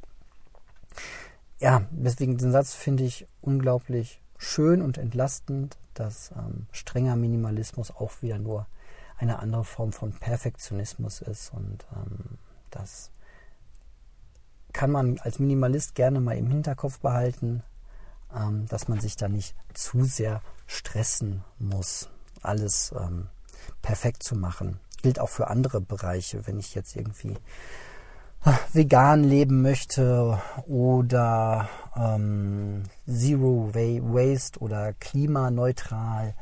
Ja, 1.58 1.86
deswegen 1.90 2.38
den 2.38 2.52
Satz 2.52 2.74
finde 2.74 3.04
ich 3.04 3.26
unglaublich 3.40 4.20
schön 4.36 4.82
und 4.82 4.98
entlastend, 4.98 5.76
dass 5.94 6.32
ähm, 6.32 6.66
strenger 6.72 7.16
Minimalismus 7.16 7.90
auch 7.90 8.10
wieder 8.22 8.38
nur 8.38 8.66
eine 9.16 9.38
andere 9.38 9.64
Form 9.64 9.92
von 9.92 10.12
Perfektionismus 10.12 11.20
ist 11.20 11.52
und 11.52 11.86
ähm, 11.94 12.38
das 12.70 13.12
kann 14.72 14.90
man 14.90 15.18
als 15.20 15.38
Minimalist 15.38 15.94
gerne 15.94 16.20
mal 16.20 16.36
im 16.36 16.48
Hinterkopf 16.48 16.98
behalten, 16.98 17.62
ähm, 18.34 18.66
dass 18.66 18.88
man 18.88 19.00
sich 19.00 19.16
da 19.16 19.28
nicht 19.28 19.54
zu 19.74 20.04
sehr 20.04 20.42
stressen 20.66 21.44
muss, 21.58 22.08
alles 22.42 22.92
ähm, 22.98 23.28
perfekt 23.82 24.22
zu 24.22 24.34
machen. 24.34 24.80
Gilt 25.02 25.20
auch 25.20 25.28
für 25.28 25.48
andere 25.48 25.80
Bereiche, 25.80 26.46
wenn 26.46 26.58
ich 26.58 26.74
jetzt 26.74 26.96
irgendwie 26.96 27.36
vegan 28.72 29.22
leben 29.24 29.62
möchte 29.62 30.40
oder 30.66 31.68
ähm, 31.96 32.82
Zero 33.06 33.72
Waste 33.72 34.58
oder 34.58 34.92
klimaneutral. 34.94 36.34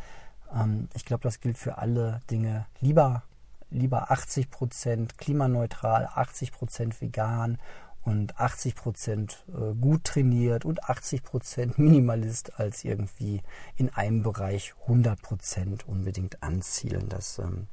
Ähm, 0.55 0.89
ich 0.95 1.05
glaube, 1.05 1.23
das 1.23 1.41
gilt 1.41 1.59
für 1.59 1.79
alle 1.79 2.21
Dinge. 2.31 2.67
Lieber, 2.81 3.23
lieber 3.71 4.11
80 4.11 4.51
Prozent 4.51 5.19
klimaneutral, 5.19 6.09
80 6.15 6.53
Prozent 6.53 7.01
vegan 7.01 7.59
und 8.03 8.39
80 8.41 8.77
Prozent 8.77 9.45
äh, 9.49 9.75
gut 9.75 10.05
trainiert 10.05 10.65
und 10.65 10.89
80 10.89 11.23
Prozent 11.23 11.79
Minimalist 11.79 12.59
als 12.59 12.85
irgendwie 12.85 13.43
in 13.77 13.91
einem 13.91 14.23
Bereich 14.23 14.75
100 14.83 15.21
Prozent 15.21 15.87
unbedingt 15.87 16.43
anzielen. 16.43 17.11
Das, 17.11 17.39
ähm, 17.39 17.67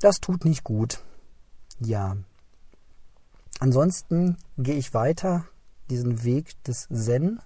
das 0.00 0.20
tut 0.20 0.44
nicht 0.44 0.62
gut. 0.62 1.00
Ja, 1.80 2.16
Ansonsten 3.60 4.36
gehe 4.58 4.74
ich 4.76 4.94
weiter 4.94 5.44
diesen 5.90 6.24
Weg 6.24 6.62
des 6.64 6.88
Zen, 6.88 7.40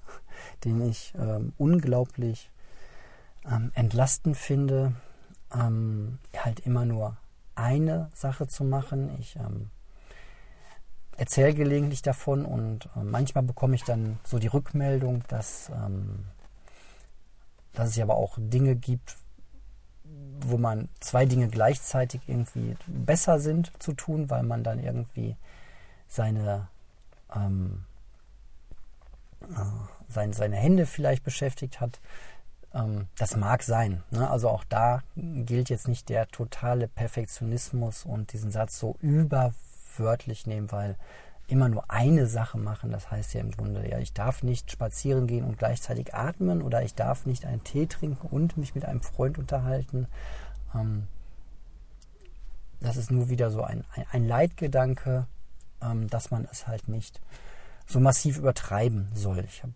den 0.65 0.81
ich 0.89 1.13
ähm, 1.19 1.53
unglaublich 1.59 2.51
ähm, 3.45 3.71
entlastend 3.75 4.37
finde, 4.37 4.95
ähm, 5.53 6.19
halt 6.37 6.61
immer 6.61 6.85
nur 6.85 7.17
eine 7.55 8.11
Sache 8.15 8.47
zu 8.47 8.65
machen. 8.65 9.11
Ich 9.19 9.37
ähm, 9.37 9.71
erzähle 11.17 11.55
gelegentlich 11.55 12.03
davon 12.03 12.45
und 12.45 12.87
äh, 12.97 13.03
manchmal 13.03 13.45
bekomme 13.45 13.75
ich 13.75 13.85
dann 13.85 14.19
so 14.25 14.39
die 14.39 14.47
Rückmeldung, 14.47 15.25
dass 15.29 15.71
ähm, 15.71 16.25
dass 17.79 17.91
es 17.91 17.99
aber 18.01 18.17
auch 18.17 18.37
Dinge 18.41 18.75
gibt, 18.75 19.17
wo 20.41 20.59
man 20.59 20.89
zwei 20.99 21.27
Dinge 21.27 21.49
gleichzeitig 21.49 22.23
irgendwie 22.27 22.77
besser 22.89 23.39
sind 23.39 23.71
zu 23.79 23.93
tun, 23.93 24.31
weil 24.31 24.43
man 24.43 24.65
dann 24.65 24.83
irgendwie 24.83 25.37
seine, 26.09 26.69
ähm, 27.35 27.85
äh, 29.43 29.55
seine, 30.09 30.33
seine 30.33 30.57
Hände 30.57 30.87
vielleicht 30.87 31.25
beschäftigt 31.25 31.81
hat. 31.81 32.01
Ähm, 32.75 33.09
das 33.17 33.37
mag 33.37 33.63
sein. 33.63 34.03
Ne? 34.11 34.29
Also 34.29 34.49
auch 34.49 34.65
da 34.65 35.03
gilt 35.17 35.71
jetzt 35.71 35.89
nicht 35.89 36.09
der 36.09 36.29
totale 36.29 36.89
Perfektionismus 36.89 38.05
und 38.05 38.33
diesen 38.33 38.51
Satz 38.51 38.79
so 38.79 38.97
überwörtlich 39.01 40.47
nehmen, 40.47 40.71
weil 40.73 40.97
immer 41.49 41.69
nur 41.69 41.91
eine 41.91 42.27
Sache 42.27 42.59
machen. 42.59 42.91
Das 42.91 43.11
heißt 43.11 43.35
ja 43.35 43.41
im 43.41 43.51
Grunde, 43.51 43.89
ja, 43.89 43.99
ich 43.99 44.13
darf 44.13 44.43
nicht 44.43 44.71
spazieren 44.71 45.27
gehen 45.27 45.45
und 45.45 45.59
gleichzeitig 45.59 46.15
atmen 46.15 46.63
oder 46.63 46.83
ich 46.83 46.95
darf 46.95 47.27
nicht 47.27 47.47
einen 47.47 47.65
Tee 47.65 47.87
trinken 47.87 48.27
und 48.29 48.57
mich 48.57 48.75
mit 48.75 48.85
einem 48.85 49.01
Freund 49.01 49.39
unterhalten. 49.39 50.07
Ähm, 50.75 51.09
das 52.81 52.97
ist 52.97 53.11
nur 53.11 53.29
wieder 53.29 53.51
so 53.51 53.63
ein, 53.63 53.85
ein, 53.95 54.05
ein 54.13 54.29
Leitgedanke, 54.29 55.27
ähm, 55.83 56.09
dass 56.09 56.31
man 56.31 56.47
es 56.51 56.67
halt 56.67 56.89
nicht 56.89 57.21
so 57.87 58.01
massiv 58.01 58.39
übertreiben 58.39 59.09
soll. 59.15 59.45
Ich 59.49 59.63
habe 59.63 59.73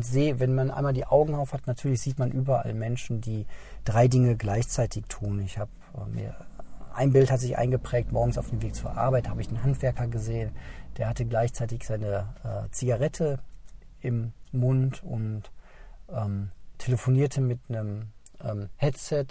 sehe, 0.00 0.40
wenn 0.40 0.54
man 0.54 0.70
einmal 0.70 0.92
die 0.92 1.06
Augen 1.06 1.34
auf 1.34 1.52
hat, 1.52 1.66
natürlich 1.66 2.00
sieht 2.00 2.18
man 2.18 2.30
überall 2.30 2.74
Menschen, 2.74 3.20
die 3.20 3.46
drei 3.84 4.08
Dinge 4.08 4.36
gleichzeitig 4.36 5.04
tun. 5.08 5.40
Ich 5.40 5.58
habe 5.58 5.70
äh, 5.94 6.08
mir 6.08 6.34
ein 6.94 7.12
Bild 7.12 7.30
hat 7.30 7.38
sich 7.38 7.56
eingeprägt, 7.56 8.10
morgens 8.10 8.38
auf 8.38 8.50
dem 8.50 8.60
Weg 8.60 8.74
zur 8.74 8.96
Arbeit 8.96 9.28
habe 9.28 9.40
ich 9.40 9.48
einen 9.48 9.62
Handwerker 9.62 10.08
gesehen, 10.08 10.50
der 10.96 11.08
hatte 11.08 11.24
gleichzeitig 11.24 11.84
seine 11.84 12.34
äh, 12.42 12.68
Zigarette 12.72 13.38
im 14.00 14.32
Mund 14.50 15.04
und 15.04 15.50
ähm, 16.10 16.50
telefonierte 16.78 17.40
mit 17.40 17.60
einem 17.68 18.08
ähm, 18.42 18.68
Headset 18.76 19.26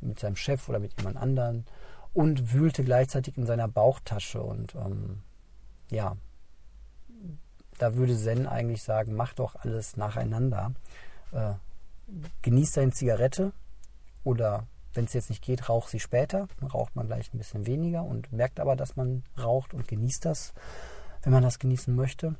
mit 0.00 0.18
seinem 0.18 0.36
Chef 0.36 0.68
oder 0.68 0.78
mit 0.78 0.96
jemand 0.98 1.16
anderen 1.16 1.64
und 2.12 2.52
wühlte 2.52 2.84
gleichzeitig 2.84 3.36
in 3.36 3.46
seiner 3.46 3.68
Bauchtasche. 3.68 4.42
Und 4.42 4.74
ähm, 4.74 5.22
ja, 5.90 6.16
da 7.78 7.94
würde 7.94 8.16
Zen 8.16 8.46
eigentlich 8.46 8.82
sagen, 8.82 9.14
mach 9.14 9.34
doch 9.34 9.54
alles 9.56 9.96
nacheinander. 9.96 10.72
Äh, 11.32 11.54
genieß 12.42 12.72
deine 12.72 12.92
Zigarette 12.92 13.52
oder 14.24 14.66
wenn 14.94 15.04
es 15.04 15.12
jetzt 15.12 15.30
nicht 15.30 15.44
geht, 15.44 15.68
rauch 15.68 15.88
sie 15.88 16.00
später. 16.00 16.48
Dann 16.58 16.70
raucht 16.70 16.96
man 16.96 17.06
gleich 17.06 17.32
ein 17.32 17.38
bisschen 17.38 17.66
weniger 17.66 18.02
und 18.02 18.32
merkt 18.32 18.60
aber, 18.60 18.76
dass 18.76 18.96
man 18.96 19.24
raucht 19.38 19.74
und 19.74 19.86
genießt 19.86 20.24
das, 20.24 20.54
wenn 21.22 21.32
man 21.32 21.42
das 21.42 21.58
genießen 21.58 21.94
möchte. 21.94 22.34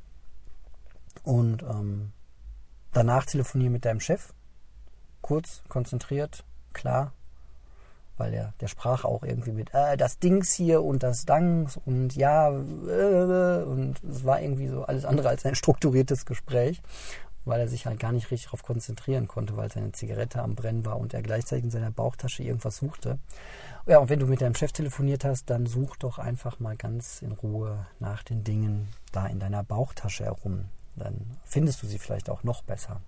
Und 1.23 1.63
ähm, 1.63 2.13
danach 2.93 3.25
telefonieren 3.25 3.73
mit 3.73 3.85
deinem 3.85 3.99
Chef. 3.99 4.33
Kurz, 5.21 5.63
konzentriert, 5.67 6.45
klar, 6.73 7.13
weil 8.17 8.31
der, 8.31 8.53
der 8.59 8.67
sprach 8.67 9.05
auch 9.05 9.23
irgendwie 9.23 9.51
mit 9.51 9.73
äh, 9.73 9.97
das 9.97 10.19
Dings 10.19 10.53
hier 10.53 10.83
und 10.83 11.03
das 11.03 11.25
Danks 11.25 11.79
und 11.85 12.15
ja 12.15 12.49
äh, 12.49 13.63
und 13.63 13.95
es 14.03 14.25
war 14.25 14.41
irgendwie 14.41 14.67
so 14.67 14.83
alles 14.83 15.05
andere 15.05 15.29
als 15.29 15.45
ein 15.45 15.55
strukturiertes 15.55 16.25
Gespräch 16.25 16.81
weil 17.47 17.61
er 17.61 17.67
sich 17.67 17.85
halt 17.85 17.99
gar 17.99 18.11
nicht 18.11 18.29
richtig 18.29 18.45
darauf 18.45 18.63
konzentrieren 18.63 19.27
konnte, 19.27 19.55
weil 19.55 19.71
seine 19.71 19.93
Zigarette 19.93 20.41
am 20.41 20.55
Brennen 20.55 20.85
war 20.85 20.99
und 20.99 21.13
er 21.13 21.21
gleichzeitig 21.21 21.65
in 21.65 21.71
seiner 21.71 21.91
Bauchtasche 21.91 22.43
irgendwas 22.43 22.77
suchte. 22.77 23.19
Ja, 23.85 23.99
und 23.99 24.09
wenn 24.09 24.19
du 24.19 24.27
mit 24.27 24.41
deinem 24.41 24.55
Chef 24.55 24.73
telefoniert 24.73 25.23
hast, 25.23 25.49
dann 25.49 25.65
such 25.65 25.95
doch 25.95 26.19
einfach 26.19 26.59
mal 26.59 26.75
ganz 26.75 27.21
in 27.21 27.31
Ruhe 27.31 27.87
nach 27.99 28.23
den 28.23 28.43
Dingen 28.43 28.89
da 29.13 29.27
in 29.27 29.39
deiner 29.39 29.63
Bauchtasche 29.63 30.25
herum. 30.25 30.65
Dann 30.97 31.37
findest 31.45 31.81
du 31.81 31.87
sie 31.87 31.99
vielleicht 31.99 32.29
auch 32.29 32.43
noch 32.43 32.63
besser. 32.63 32.99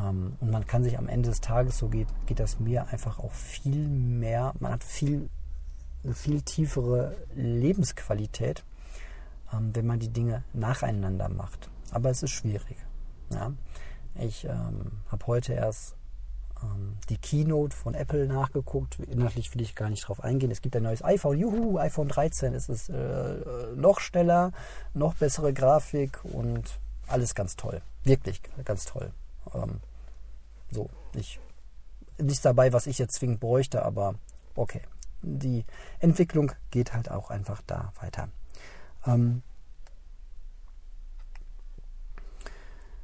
Ähm, 0.00 0.36
und 0.40 0.50
man 0.50 0.66
kann 0.66 0.82
sich 0.84 0.98
am 0.98 1.08
Ende 1.08 1.28
des 1.28 1.40
Tages, 1.40 1.78
so 1.78 1.88
geht, 1.88 2.08
geht 2.26 2.40
das 2.40 2.60
mir 2.60 2.88
einfach 2.88 3.18
auch 3.18 3.32
viel 3.32 3.88
mehr, 3.88 4.52
man 4.60 4.72
hat 4.72 4.84
viel, 4.84 5.28
eine 6.04 6.14
viel 6.14 6.42
tiefere 6.42 7.16
Lebensqualität, 7.34 8.64
ähm, 9.52 9.74
wenn 9.74 9.86
man 9.86 9.98
die 9.98 10.08
Dinge 10.08 10.42
nacheinander 10.52 11.28
macht. 11.28 11.68
Aber 11.90 12.10
es 12.10 12.22
ist 12.22 12.30
schwierig. 12.30 12.76
Ja. 13.32 13.52
Ich 14.14 14.44
ähm, 14.44 14.92
habe 15.08 15.26
heute 15.26 15.52
erst 15.54 15.94
ähm, 16.62 16.96
die 17.08 17.16
Keynote 17.16 17.76
von 17.76 17.94
Apple 17.94 18.26
nachgeguckt. 18.26 18.98
Inhaltlich 18.98 19.54
will 19.54 19.62
ich 19.62 19.74
gar 19.74 19.88
nicht 19.88 20.06
drauf 20.06 20.22
eingehen. 20.22 20.50
Es 20.50 20.62
gibt 20.62 20.76
ein 20.76 20.82
neues 20.82 21.02
iPhone. 21.04 21.38
Juhu, 21.38 21.78
iPhone 21.78 22.08
13. 22.08 22.54
Es 22.54 22.68
ist 22.68 22.88
äh, 22.90 23.36
noch 23.76 24.00
schneller, 24.00 24.52
noch 24.94 25.14
bessere 25.14 25.52
Grafik 25.52 26.20
und 26.24 26.64
alles 27.06 27.34
ganz 27.34 27.56
toll. 27.56 27.82
Wirklich 28.04 28.40
ganz 28.64 28.84
toll. 28.84 29.10
Ähm, 29.54 29.80
so, 30.70 30.88
ich, 31.14 31.40
nichts 32.18 32.42
dabei, 32.42 32.72
was 32.72 32.86
ich 32.86 32.98
jetzt 32.98 33.14
zwingend 33.14 33.40
bräuchte, 33.40 33.84
aber 33.84 34.14
okay. 34.54 34.82
Die 35.22 35.66
Entwicklung 35.98 36.52
geht 36.70 36.94
halt 36.94 37.10
auch 37.10 37.30
einfach 37.30 37.60
da 37.66 37.92
weiter. 38.00 38.30
Ähm, 39.06 39.42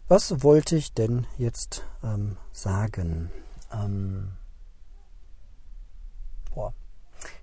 Was 0.09 0.45
wollte 0.45 0.77
ich 0.77 0.93
denn 0.93 1.27
jetzt 1.37 1.83
ähm, 2.05 2.37
sagen? 2.53 3.33
Ähm, 3.73 4.37
boah, 6.55 6.73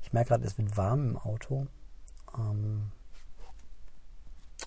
ich 0.01 0.13
merke 0.13 0.29
gerade, 0.29 0.45
es 0.45 0.57
wird 0.57 0.77
warm 0.77 1.09
im 1.09 1.17
Auto. 1.17 1.67
Ähm, 2.37 2.93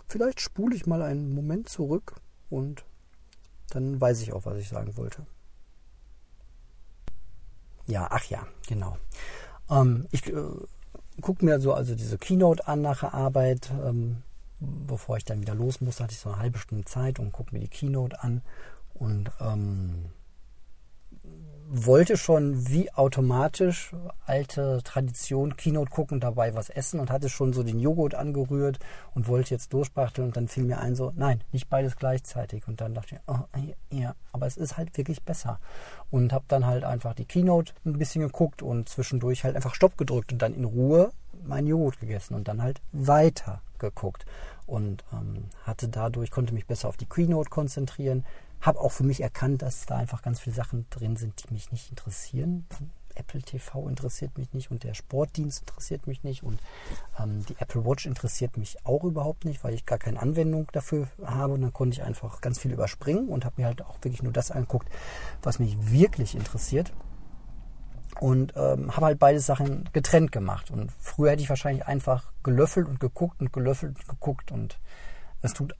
vielleicht 0.09 0.43
spule 0.43 0.77
ich 0.77 0.87
mal 0.87 1.01
einen 1.01 1.35
Moment 1.35 1.71
zurück 1.71 2.21
und 2.51 2.85
dann 3.71 3.99
weiß 3.99 4.21
ich 4.21 4.35
auch, 4.35 4.45
was 4.45 4.59
ich 4.59 4.69
sagen 4.69 4.95
wollte. 4.99 5.27
Ja, 7.87 8.09
ach 8.11 8.25
ja, 8.25 8.47
genau. 8.67 8.99
Ähm, 9.71 10.07
ich 10.11 10.27
äh, 10.27 10.43
gucke 11.21 11.45
mir 11.45 11.61
so 11.61 11.73
also 11.73 11.95
diese 11.95 12.19
Keynote 12.19 12.67
an 12.67 12.83
nach 12.83 13.01
der 13.01 13.15
Arbeit. 13.15 13.71
Ähm, 13.85 14.23
bevor 14.59 15.17
ich 15.17 15.25
dann 15.25 15.41
wieder 15.41 15.55
los 15.55 15.81
muss, 15.81 16.01
hatte 16.01 16.13
ich 16.13 16.19
so 16.19 16.31
eine 16.31 16.39
halbe 16.39 16.59
Stunde 16.59 16.85
Zeit 16.85 17.19
und 17.19 17.33
gucke 17.33 17.55
mir 17.55 17.61
die 17.61 17.69
Keynote 17.69 18.23
an 18.23 18.43
und 18.95 19.31
ähm, 19.41 20.07
wollte 21.69 22.17
schon 22.17 22.69
wie 22.69 22.93
automatisch 22.93 23.93
alte 24.25 24.81
Tradition 24.85 25.57
Keynote 25.57 25.91
gucken, 25.91 26.21
dabei 26.21 26.55
was 26.55 26.71
essen 26.71 27.01
und 27.01 27.11
hatte 27.11 27.29
schon 27.29 27.53
so 27.53 27.63
den 27.63 27.81
Joghurt 27.81 28.15
angerührt 28.15 28.79
und 29.15 29.27
wollte 29.29 29.55
jetzt 29.55 29.73
durchspachteln 29.73 30.29
und 30.29 30.37
dann 30.37 30.49
fiel 30.49 30.65
mir 30.65 30.79
ein 30.81 30.95
so, 30.95 31.13
nein, 31.17 31.43
nicht 31.53 31.69
beides 31.69 31.97
gleichzeitig. 31.97 32.69
Und 32.69 32.81
dann 32.81 32.95
dachte 32.95 33.17
ich, 33.17 33.21
oh, 33.27 33.41
ja, 33.91 34.15
aber 34.33 34.47
es 34.47 34.57
ist 34.57 34.77
halt 34.77 34.97
wirklich 34.97 35.23
besser. 35.23 35.59
Und 36.11 36.33
habe 36.33 36.45
dann 36.49 36.67
halt 36.67 36.85
einfach 36.85 37.15
die 37.15 37.25
Keynote 37.25 37.73
ein 37.85 37.99
bisschen 37.99 38.23
geguckt 38.23 38.63
und 38.63 38.89
zwischendurch 38.89 39.45
halt 39.45 39.57
einfach 39.57 39.75
Stopp 39.75 39.97
gedrückt 39.97 40.33
und 40.33 40.43
dann 40.43 40.55
in 40.55 40.65
Ruhe 40.65 41.13
meinen 41.45 41.67
Joghurt 41.67 42.01
gegessen 42.01 42.35
und 42.35 42.49
dann 42.49 42.63
halt 42.63 42.81
weiter 42.93 43.61
geguckt 43.79 44.25
und 44.67 45.05
ähm, 45.13 45.45
hatte 45.65 45.89
dadurch, 45.89 46.31
konnte 46.31 46.55
mich 46.55 46.67
besser 46.67 46.89
auf 46.89 46.97
die 46.97 47.07
Keynote 47.07 47.51
konzentrieren, 47.51 48.25
habe 48.61 48.81
auch 48.81 48.93
für 48.93 49.05
mich 49.05 49.21
erkannt, 49.21 49.63
dass 49.63 49.87
da 49.87 49.97
einfach 49.97 50.23
ganz 50.23 50.41
viele 50.41 50.57
Sachen 50.57 50.87
drin 50.91 51.17
sind, 51.17 51.43
die 51.43 51.53
mich 51.53 51.73
nicht 51.73 51.91
interessieren. 51.91 52.67
Apple 53.15 53.41
TV 53.41 53.89
interessiert 53.89 54.37
mich 54.37 54.53
nicht 54.53 54.71
und 54.71 54.85
der 54.85 54.95
Sportdienst 54.95 55.61
interessiert 55.61 56.07
mich 56.07 56.23
nicht 56.23 56.43
und 56.43 56.61
ähm, 57.19 57.45
die 57.47 57.57
Apple 57.59 57.85
Watch 57.87 58.05
interessiert 58.05 58.59
mich 58.59 58.85
auch 58.85 59.05
überhaupt 59.05 59.47
nicht, 59.47 59.65
weil 59.65 59.73
ich 59.73 59.87
gar 59.87 59.99
keine 59.99 60.21
Anwendung 60.21 60.69
dafür 60.73 61.09
habe 61.25 61.55
und 61.55 61.63
dann 61.63 61.73
konnte 61.73 61.95
ich 61.95 62.03
einfach 62.03 62.43
ganz 62.43 62.59
viel 62.59 62.73
überspringen 62.73 63.29
und 63.29 63.45
habe 63.45 63.55
mir 63.59 63.69
halt 63.69 63.83
auch 63.83 63.97
wirklich 64.03 64.23
nur 64.23 64.33
das 64.33 64.51
angeguckt, 64.51 64.89
was 65.43 65.59
mich 65.59 65.91
wirklich 65.91 66.35
interessiert 66.35 66.93
und 68.21 68.55
ähm, 68.57 68.95
habe 68.97 69.07
halt 69.07 69.19
beide 69.19 69.41
Sachen 69.41 69.89
getrennt 69.93 70.33
gemacht. 70.33 70.71
Und 70.71 70.91
früher 70.99 71.33
hätte 71.33 71.43
ich 71.43 71.49
wahrscheinlich 71.49 71.87
einfach 71.87 72.33
gelöffelt 72.43 72.89
und 72.89 73.01
geguckt 73.01 73.41
und 73.41 73.53
gelöffelt 73.53 73.97
und 73.97 74.09
geguckt. 74.09 74.53
Und 74.53 74.79
es 75.43 75.53
tut 75.53 75.75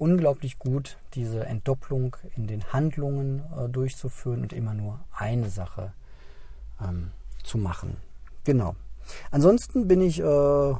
unglaublich 0.00 0.58
gut, 0.58 0.96
diese 1.14 1.44
Entdopplung 1.44 2.16
in 2.36 2.46
den 2.46 2.64
Handlungen 2.72 3.42
äh, 3.56 3.68
durchzuführen 3.68 4.42
und 4.42 4.52
immer 4.52 4.74
nur 4.74 5.00
eine 5.12 5.50
Sache 5.50 5.92
ähm, 6.82 7.10
zu 7.44 7.58
machen. 7.58 7.96
Genau. 8.44 8.74
Ansonsten 9.30 9.88
bin 9.88 10.00
ich 10.00 10.20
äh, 10.20 10.74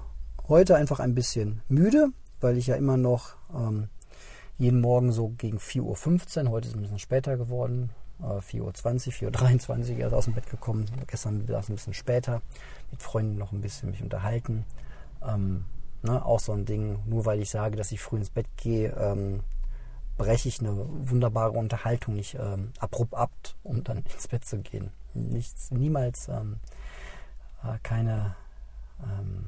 heute 0.49 0.77
einfach 0.77 1.01
ein 1.01 1.15
bisschen 1.15 1.63
müde, 1.69 2.09
weil 2.41 2.57
ich 2.57 2.67
ja 2.67 2.77
immer 2.77 2.97
noch 2.97 3.37
ähm, 3.55 3.89
jeden 4.57 4.81
Morgen 4.81 5.13
so 5.13 5.29
gegen 5.29 5.59
4.15 5.59 6.45
Uhr, 6.45 6.51
heute 6.51 6.67
ist 6.67 6.73
es 6.73 6.79
ein 6.79 6.83
bisschen 6.83 6.99
später 6.99 7.37
geworden, 7.37 7.91
4.20 8.23 9.25
Uhr, 9.25 9.31
4.23 9.31 9.93
Uhr 9.93 9.99
erst 9.99 10.15
aus 10.15 10.25
dem 10.27 10.35
Bett 10.35 10.51
gekommen. 10.51 10.85
Gestern 11.07 11.49
war 11.49 11.61
es 11.61 11.71
ein 11.71 11.77
bisschen 11.77 11.95
später. 11.95 12.43
Mit 12.91 13.03
Freunden 13.03 13.39
noch 13.39 13.53
ein 13.53 13.63
bisschen 13.63 13.91
mich 13.91 14.03
unterhalten. 14.03 14.67
Ähm, 15.27 15.65
ne, 16.03 16.25
auch 16.25 16.41
so 16.41 16.53
ein 16.53 16.65
Ding, 16.65 16.99
nur 17.07 17.25
weil 17.27 17.41
ich 17.41 17.51
sage, 17.51 17.77
dass 17.77 17.93
ich 17.93 18.01
früh 18.01 18.17
ins 18.17 18.31
Bett 18.31 18.47
gehe, 18.57 18.95
ähm, 18.97 19.41
breche 20.17 20.49
ich 20.49 20.61
eine 20.61 20.77
wunderbare 20.77 21.53
Unterhaltung 21.53 22.15
nicht 22.15 22.35
ähm, 22.35 22.73
abrupt 22.79 23.15
ab, 23.15 23.31
um 23.63 23.83
dann 23.85 23.99
ins 23.99 24.29
Bett 24.29 24.45
zu 24.45 24.59
gehen. 24.59 24.91
Nichts, 25.15 25.71
niemals 25.71 26.29
ähm, 26.29 26.61
äh, 27.65 27.79
keine, 27.83 28.37
ähm, 29.03 29.47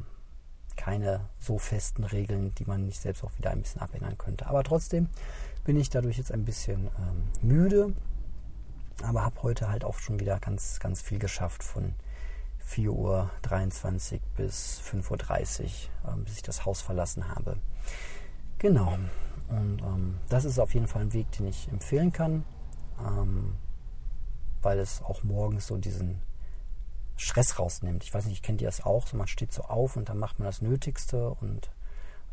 keine 0.77 1.29
so 1.39 1.59
festen 1.59 2.05
Regeln, 2.05 2.55
die 2.55 2.65
man 2.65 2.87
nicht 2.87 3.01
selbst 3.01 3.23
auch 3.23 3.37
wieder 3.39 3.51
ein 3.51 3.61
bisschen 3.63 3.83
abändern 3.83 4.17
könnte. 4.17 4.47
Aber 4.47 4.65
trotzdem 4.65 5.09
bin 5.65 5.77
ich 5.77 5.91
dadurch 5.91 6.19
jetzt 6.19 6.33
ein 6.33 6.45
bisschen 6.45 6.89
ähm, 6.99 7.49
müde 7.49 7.93
aber 9.03 9.25
habe 9.25 9.43
heute 9.43 9.69
halt 9.69 9.85
auch 9.85 9.99
schon 9.99 10.21
wieder 10.21 10.39
ganz, 10.39 10.79
ganz 10.81 11.03
viel 11.03 11.19
geschafft 11.19 11.63
von 11.63 11.95
4.23 12.69 14.15
Uhr 14.15 14.21
bis 14.37 14.81
5.30 14.81 15.61
Uhr, 15.61 16.13
ähm, 16.13 16.25
bis 16.25 16.37
ich 16.37 16.43
das 16.43 16.65
Haus 16.65 16.81
verlassen 16.81 17.29
habe. 17.29 17.57
Genau. 18.59 18.99
Und 19.49 19.83
ähm, 19.83 20.19
das 20.29 20.45
ist 20.45 20.59
auf 20.59 20.75
jeden 20.75 20.87
Fall 20.87 21.03
ein 21.03 21.13
Weg, 21.13 21.31
den 21.33 21.47
ich 21.47 21.69
empfehlen 21.69 22.13
kann, 22.13 22.45
ähm, 22.99 23.57
weil 24.63 24.79
es 24.79 25.03
auch 25.03 25.23
morgens 25.25 25.67
so 25.67 25.77
diesen 25.77 26.21
Stress 27.17 27.59
rausnimmt. 27.59 28.05
Ich 28.05 28.15
weiß 28.15 28.27
nicht, 28.27 28.43
kennt 28.43 28.63
ihr 28.63 28.69
das 28.69 28.83
auch? 28.83 29.07
So, 29.07 29.17
man 29.17 29.27
steht 29.27 29.53
so 29.53 29.63
auf 29.63 29.97
und 29.97 30.09
dann 30.09 30.19
macht 30.19 30.39
man 30.39 30.47
das 30.47 30.63
Nötigste 30.63 31.31
und 31.31 31.71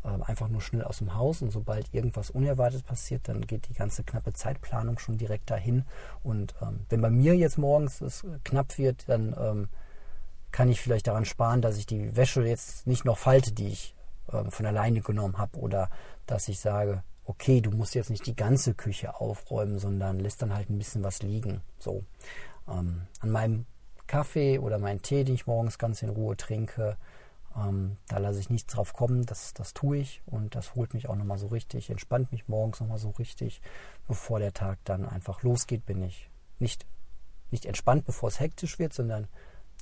äh, 0.04 0.22
einfach 0.22 0.48
nur 0.48 0.60
schnell 0.60 0.84
aus 0.84 0.98
dem 0.98 1.14
Haus. 1.14 1.42
Und 1.42 1.50
sobald 1.50 1.92
irgendwas 1.92 2.30
Unerwartetes 2.30 2.82
passiert, 2.82 3.28
dann 3.28 3.42
geht 3.42 3.68
die 3.68 3.74
ganze 3.74 4.02
knappe 4.02 4.32
Zeitplanung 4.32 4.98
schon 4.98 5.18
direkt 5.18 5.50
dahin. 5.50 5.84
Und 6.22 6.54
ähm, 6.62 6.86
wenn 6.88 7.00
bei 7.00 7.10
mir 7.10 7.36
jetzt 7.36 7.58
morgens 7.58 8.00
es 8.00 8.24
knapp 8.44 8.78
wird, 8.78 9.08
dann 9.08 9.36
ähm, 9.38 9.68
kann 10.52 10.68
ich 10.68 10.80
vielleicht 10.80 11.06
daran 11.06 11.24
sparen, 11.24 11.62
dass 11.62 11.76
ich 11.76 11.86
die 11.86 12.16
Wäsche 12.16 12.42
jetzt 12.42 12.86
nicht 12.86 13.04
noch 13.04 13.18
falte, 13.18 13.52
die 13.52 13.68
ich 13.68 13.94
äh, 14.32 14.50
von 14.50 14.66
alleine 14.66 15.00
genommen 15.00 15.38
habe. 15.38 15.58
Oder 15.58 15.90
dass 16.26 16.48
ich 16.48 16.60
sage, 16.60 17.02
okay, 17.24 17.60
du 17.60 17.70
musst 17.70 17.94
jetzt 17.94 18.10
nicht 18.10 18.26
die 18.26 18.36
ganze 18.36 18.74
Küche 18.74 19.20
aufräumen, 19.20 19.78
sondern 19.78 20.18
lässt 20.18 20.42
dann 20.42 20.54
halt 20.54 20.70
ein 20.70 20.78
bisschen 20.78 21.04
was 21.04 21.22
liegen. 21.22 21.60
So. 21.78 22.04
Ähm, 22.68 23.02
an 23.20 23.30
meinem 23.30 23.66
Kaffee 24.06 24.58
oder 24.58 24.78
meinen 24.78 25.02
Tee, 25.02 25.24
den 25.24 25.36
ich 25.36 25.46
morgens 25.46 25.78
ganz 25.78 26.02
in 26.02 26.08
Ruhe 26.08 26.36
trinke. 26.36 26.96
Ähm, 27.56 27.96
da 28.08 28.18
lasse 28.18 28.40
ich 28.40 28.50
nichts 28.50 28.72
drauf 28.72 28.92
kommen, 28.92 29.26
das, 29.26 29.54
das 29.54 29.74
tue 29.74 29.98
ich 29.98 30.22
und 30.26 30.54
das 30.54 30.74
holt 30.74 30.94
mich 30.94 31.08
auch 31.08 31.16
nochmal 31.16 31.38
so 31.38 31.48
richtig, 31.48 31.90
entspannt 31.90 32.30
mich 32.30 32.46
morgens 32.48 32.80
nochmal 32.80 32.98
so 32.98 33.10
richtig. 33.10 33.60
Bevor 34.06 34.38
der 34.38 34.52
Tag 34.52 34.78
dann 34.84 35.04
einfach 35.04 35.42
losgeht, 35.42 35.86
bin 35.86 36.02
ich 36.02 36.30
nicht, 36.58 36.86
nicht 37.50 37.66
entspannt, 37.66 38.04
bevor 38.04 38.28
es 38.28 38.40
hektisch 38.40 38.78
wird, 38.78 38.92
sondern 38.92 39.28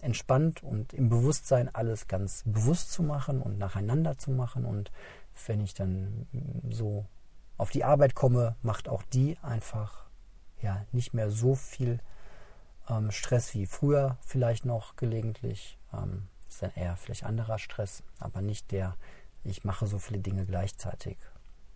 entspannt 0.00 0.62
und 0.62 0.92
im 0.92 1.08
Bewusstsein 1.08 1.74
alles 1.74 2.08
ganz 2.08 2.42
bewusst 2.46 2.92
zu 2.92 3.02
machen 3.02 3.42
und 3.42 3.58
nacheinander 3.58 4.18
zu 4.18 4.30
machen. 4.30 4.64
Und 4.64 4.90
wenn 5.46 5.60
ich 5.60 5.74
dann 5.74 6.26
so 6.70 7.06
auf 7.56 7.70
die 7.70 7.84
Arbeit 7.84 8.14
komme, 8.14 8.56
macht 8.62 8.88
auch 8.88 9.02
die 9.02 9.36
einfach 9.42 10.06
ja 10.60 10.84
nicht 10.92 11.14
mehr 11.14 11.30
so 11.30 11.54
viel 11.54 12.00
ähm, 12.88 13.10
Stress 13.10 13.54
wie 13.54 13.66
früher 13.66 14.16
vielleicht 14.20 14.64
noch 14.64 14.96
gelegentlich. 14.96 15.78
Ähm, 15.92 16.28
ist 16.48 16.62
dann 16.62 16.72
eher 16.74 16.96
vielleicht 16.96 17.24
anderer 17.24 17.58
Stress, 17.58 18.02
aber 18.18 18.40
nicht 18.40 18.70
der, 18.72 18.96
ich 19.44 19.64
mache 19.64 19.86
so 19.86 19.98
viele 19.98 20.20
Dinge 20.20 20.46
gleichzeitig. 20.46 21.18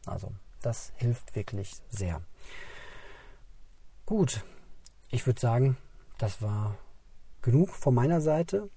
Also 0.06 0.32
das 0.62 0.92
hilft 0.96 1.34
wirklich 1.34 1.82
sehr. 1.88 2.22
Gut, 4.06 4.44
ich 5.10 5.26
würde 5.26 5.40
sagen, 5.40 5.76
das 6.18 6.40
war 6.42 6.76
genug 7.42 7.70
von 7.70 7.94
meiner 7.94 8.20
Seite. 8.20 8.70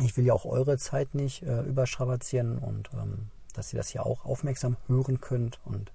Ich 0.00 0.16
will 0.16 0.24
ja 0.24 0.32
auch 0.32 0.44
eure 0.44 0.78
Zeit 0.78 1.14
nicht 1.14 1.42
äh, 1.42 1.62
überstrapazieren 1.62 2.58
und 2.58 2.90
ähm, 2.94 3.26
dass 3.54 3.72
ihr 3.72 3.78
das 3.78 3.88
hier 3.88 4.06
auch 4.06 4.24
aufmerksam 4.24 4.76
hören 4.86 5.20
könnt 5.20 5.60
und 5.64 5.92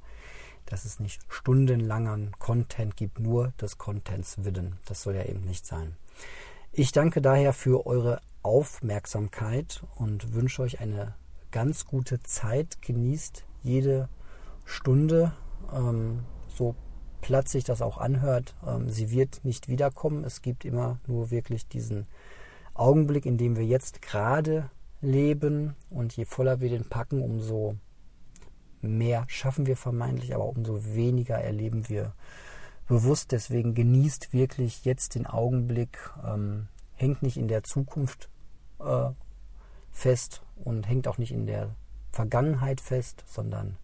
dass 0.65 0.85
es 0.85 0.99
nicht 0.99 1.21
stundenlangen 1.29 2.31
Content 2.39 2.97
gibt, 2.97 3.19
nur 3.19 3.53
des 3.61 3.77
Contents 3.77 4.43
willen. 4.43 4.77
Das 4.85 5.01
soll 5.01 5.15
ja 5.15 5.23
eben 5.23 5.41
nicht 5.41 5.65
sein. 5.65 5.95
Ich 6.71 6.91
danke 6.91 7.21
daher 7.21 7.53
für 7.53 7.85
eure 7.85 8.19
Aufmerksamkeit 8.41 9.83
und 9.95 10.33
wünsche 10.33 10.61
euch 10.61 10.79
eine 10.79 11.13
ganz 11.51 11.85
gute 11.85 12.21
Zeit. 12.23 12.81
Genießt 12.81 13.45
jede 13.61 14.09
Stunde, 14.65 15.33
ähm, 15.71 16.23
so 16.47 16.75
platt 17.23 17.47
sich 17.47 17.63
das 17.63 17.81
auch 17.81 17.97
anhört. 17.97 18.53
Ähm, 18.67 18.89
sie 18.89 19.09
wird 19.09 19.45
nicht 19.45 19.69
wiederkommen. 19.69 20.25
Es 20.25 20.41
gibt 20.41 20.65
immer 20.65 20.99
nur 21.07 21.31
wirklich 21.31 21.67
diesen 21.69 22.05
Augenblick, 22.73 23.25
in 23.25 23.37
dem 23.37 23.55
wir 23.55 23.65
jetzt 23.65 24.01
gerade 24.01 24.69
leben. 25.01 25.73
Und 25.89 26.15
je 26.17 26.25
voller 26.25 26.59
wir 26.59 26.69
den 26.69 26.83
packen, 26.83 27.21
umso 27.21 27.77
mehr 28.81 29.23
schaffen 29.27 29.65
wir 29.65 29.77
vermeintlich, 29.77 30.35
aber 30.35 30.45
umso 30.45 30.83
weniger 30.83 31.37
erleben 31.37 31.87
wir 31.87 32.13
bewusst. 32.89 33.31
Deswegen 33.31 33.73
genießt 33.73 34.33
wirklich 34.33 34.83
jetzt 34.83 35.15
den 35.15 35.25
Augenblick, 35.25 35.97
ähm, 36.27 36.67
hängt 36.93 37.23
nicht 37.23 37.37
in 37.37 37.47
der 37.47 37.63
Zukunft 37.63 38.29
äh, 38.81 39.11
fest 39.91 40.41
und 40.57 40.89
hängt 40.89 41.07
auch 41.07 41.17
nicht 41.17 41.31
in 41.31 41.45
der 41.45 41.73
Vergangenheit 42.11 42.81
fest, 42.81 43.23
sondern 43.27 43.77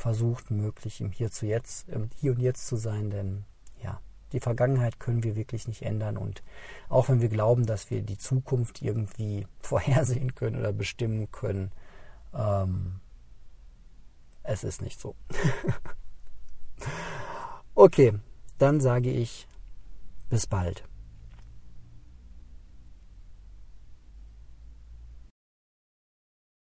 versucht 0.00 0.50
möglich 0.50 1.02
im 1.02 1.10
Hier 1.10 1.30
zu 1.30 1.44
jetzt, 1.44 1.86
im 1.90 2.08
Hier 2.16 2.32
und 2.32 2.40
Jetzt 2.40 2.66
zu 2.66 2.76
sein, 2.76 3.10
denn 3.10 3.44
ja, 3.82 4.00
die 4.32 4.40
Vergangenheit 4.40 4.98
können 4.98 5.22
wir 5.22 5.36
wirklich 5.36 5.68
nicht 5.68 5.82
ändern 5.82 6.16
und 6.16 6.42
auch 6.88 7.10
wenn 7.10 7.20
wir 7.20 7.28
glauben, 7.28 7.66
dass 7.66 7.90
wir 7.90 8.00
die 8.00 8.16
Zukunft 8.16 8.80
irgendwie 8.80 9.46
vorhersehen 9.60 10.34
können 10.34 10.58
oder 10.58 10.72
bestimmen 10.72 11.30
können, 11.30 11.70
ähm, 12.32 13.00
es 14.42 14.64
ist 14.64 14.80
nicht 14.80 14.98
so. 14.98 15.14
okay, 17.74 18.14
dann 18.56 18.80
sage 18.80 19.10
ich 19.10 19.46
bis 20.30 20.46
bald. 20.46 20.82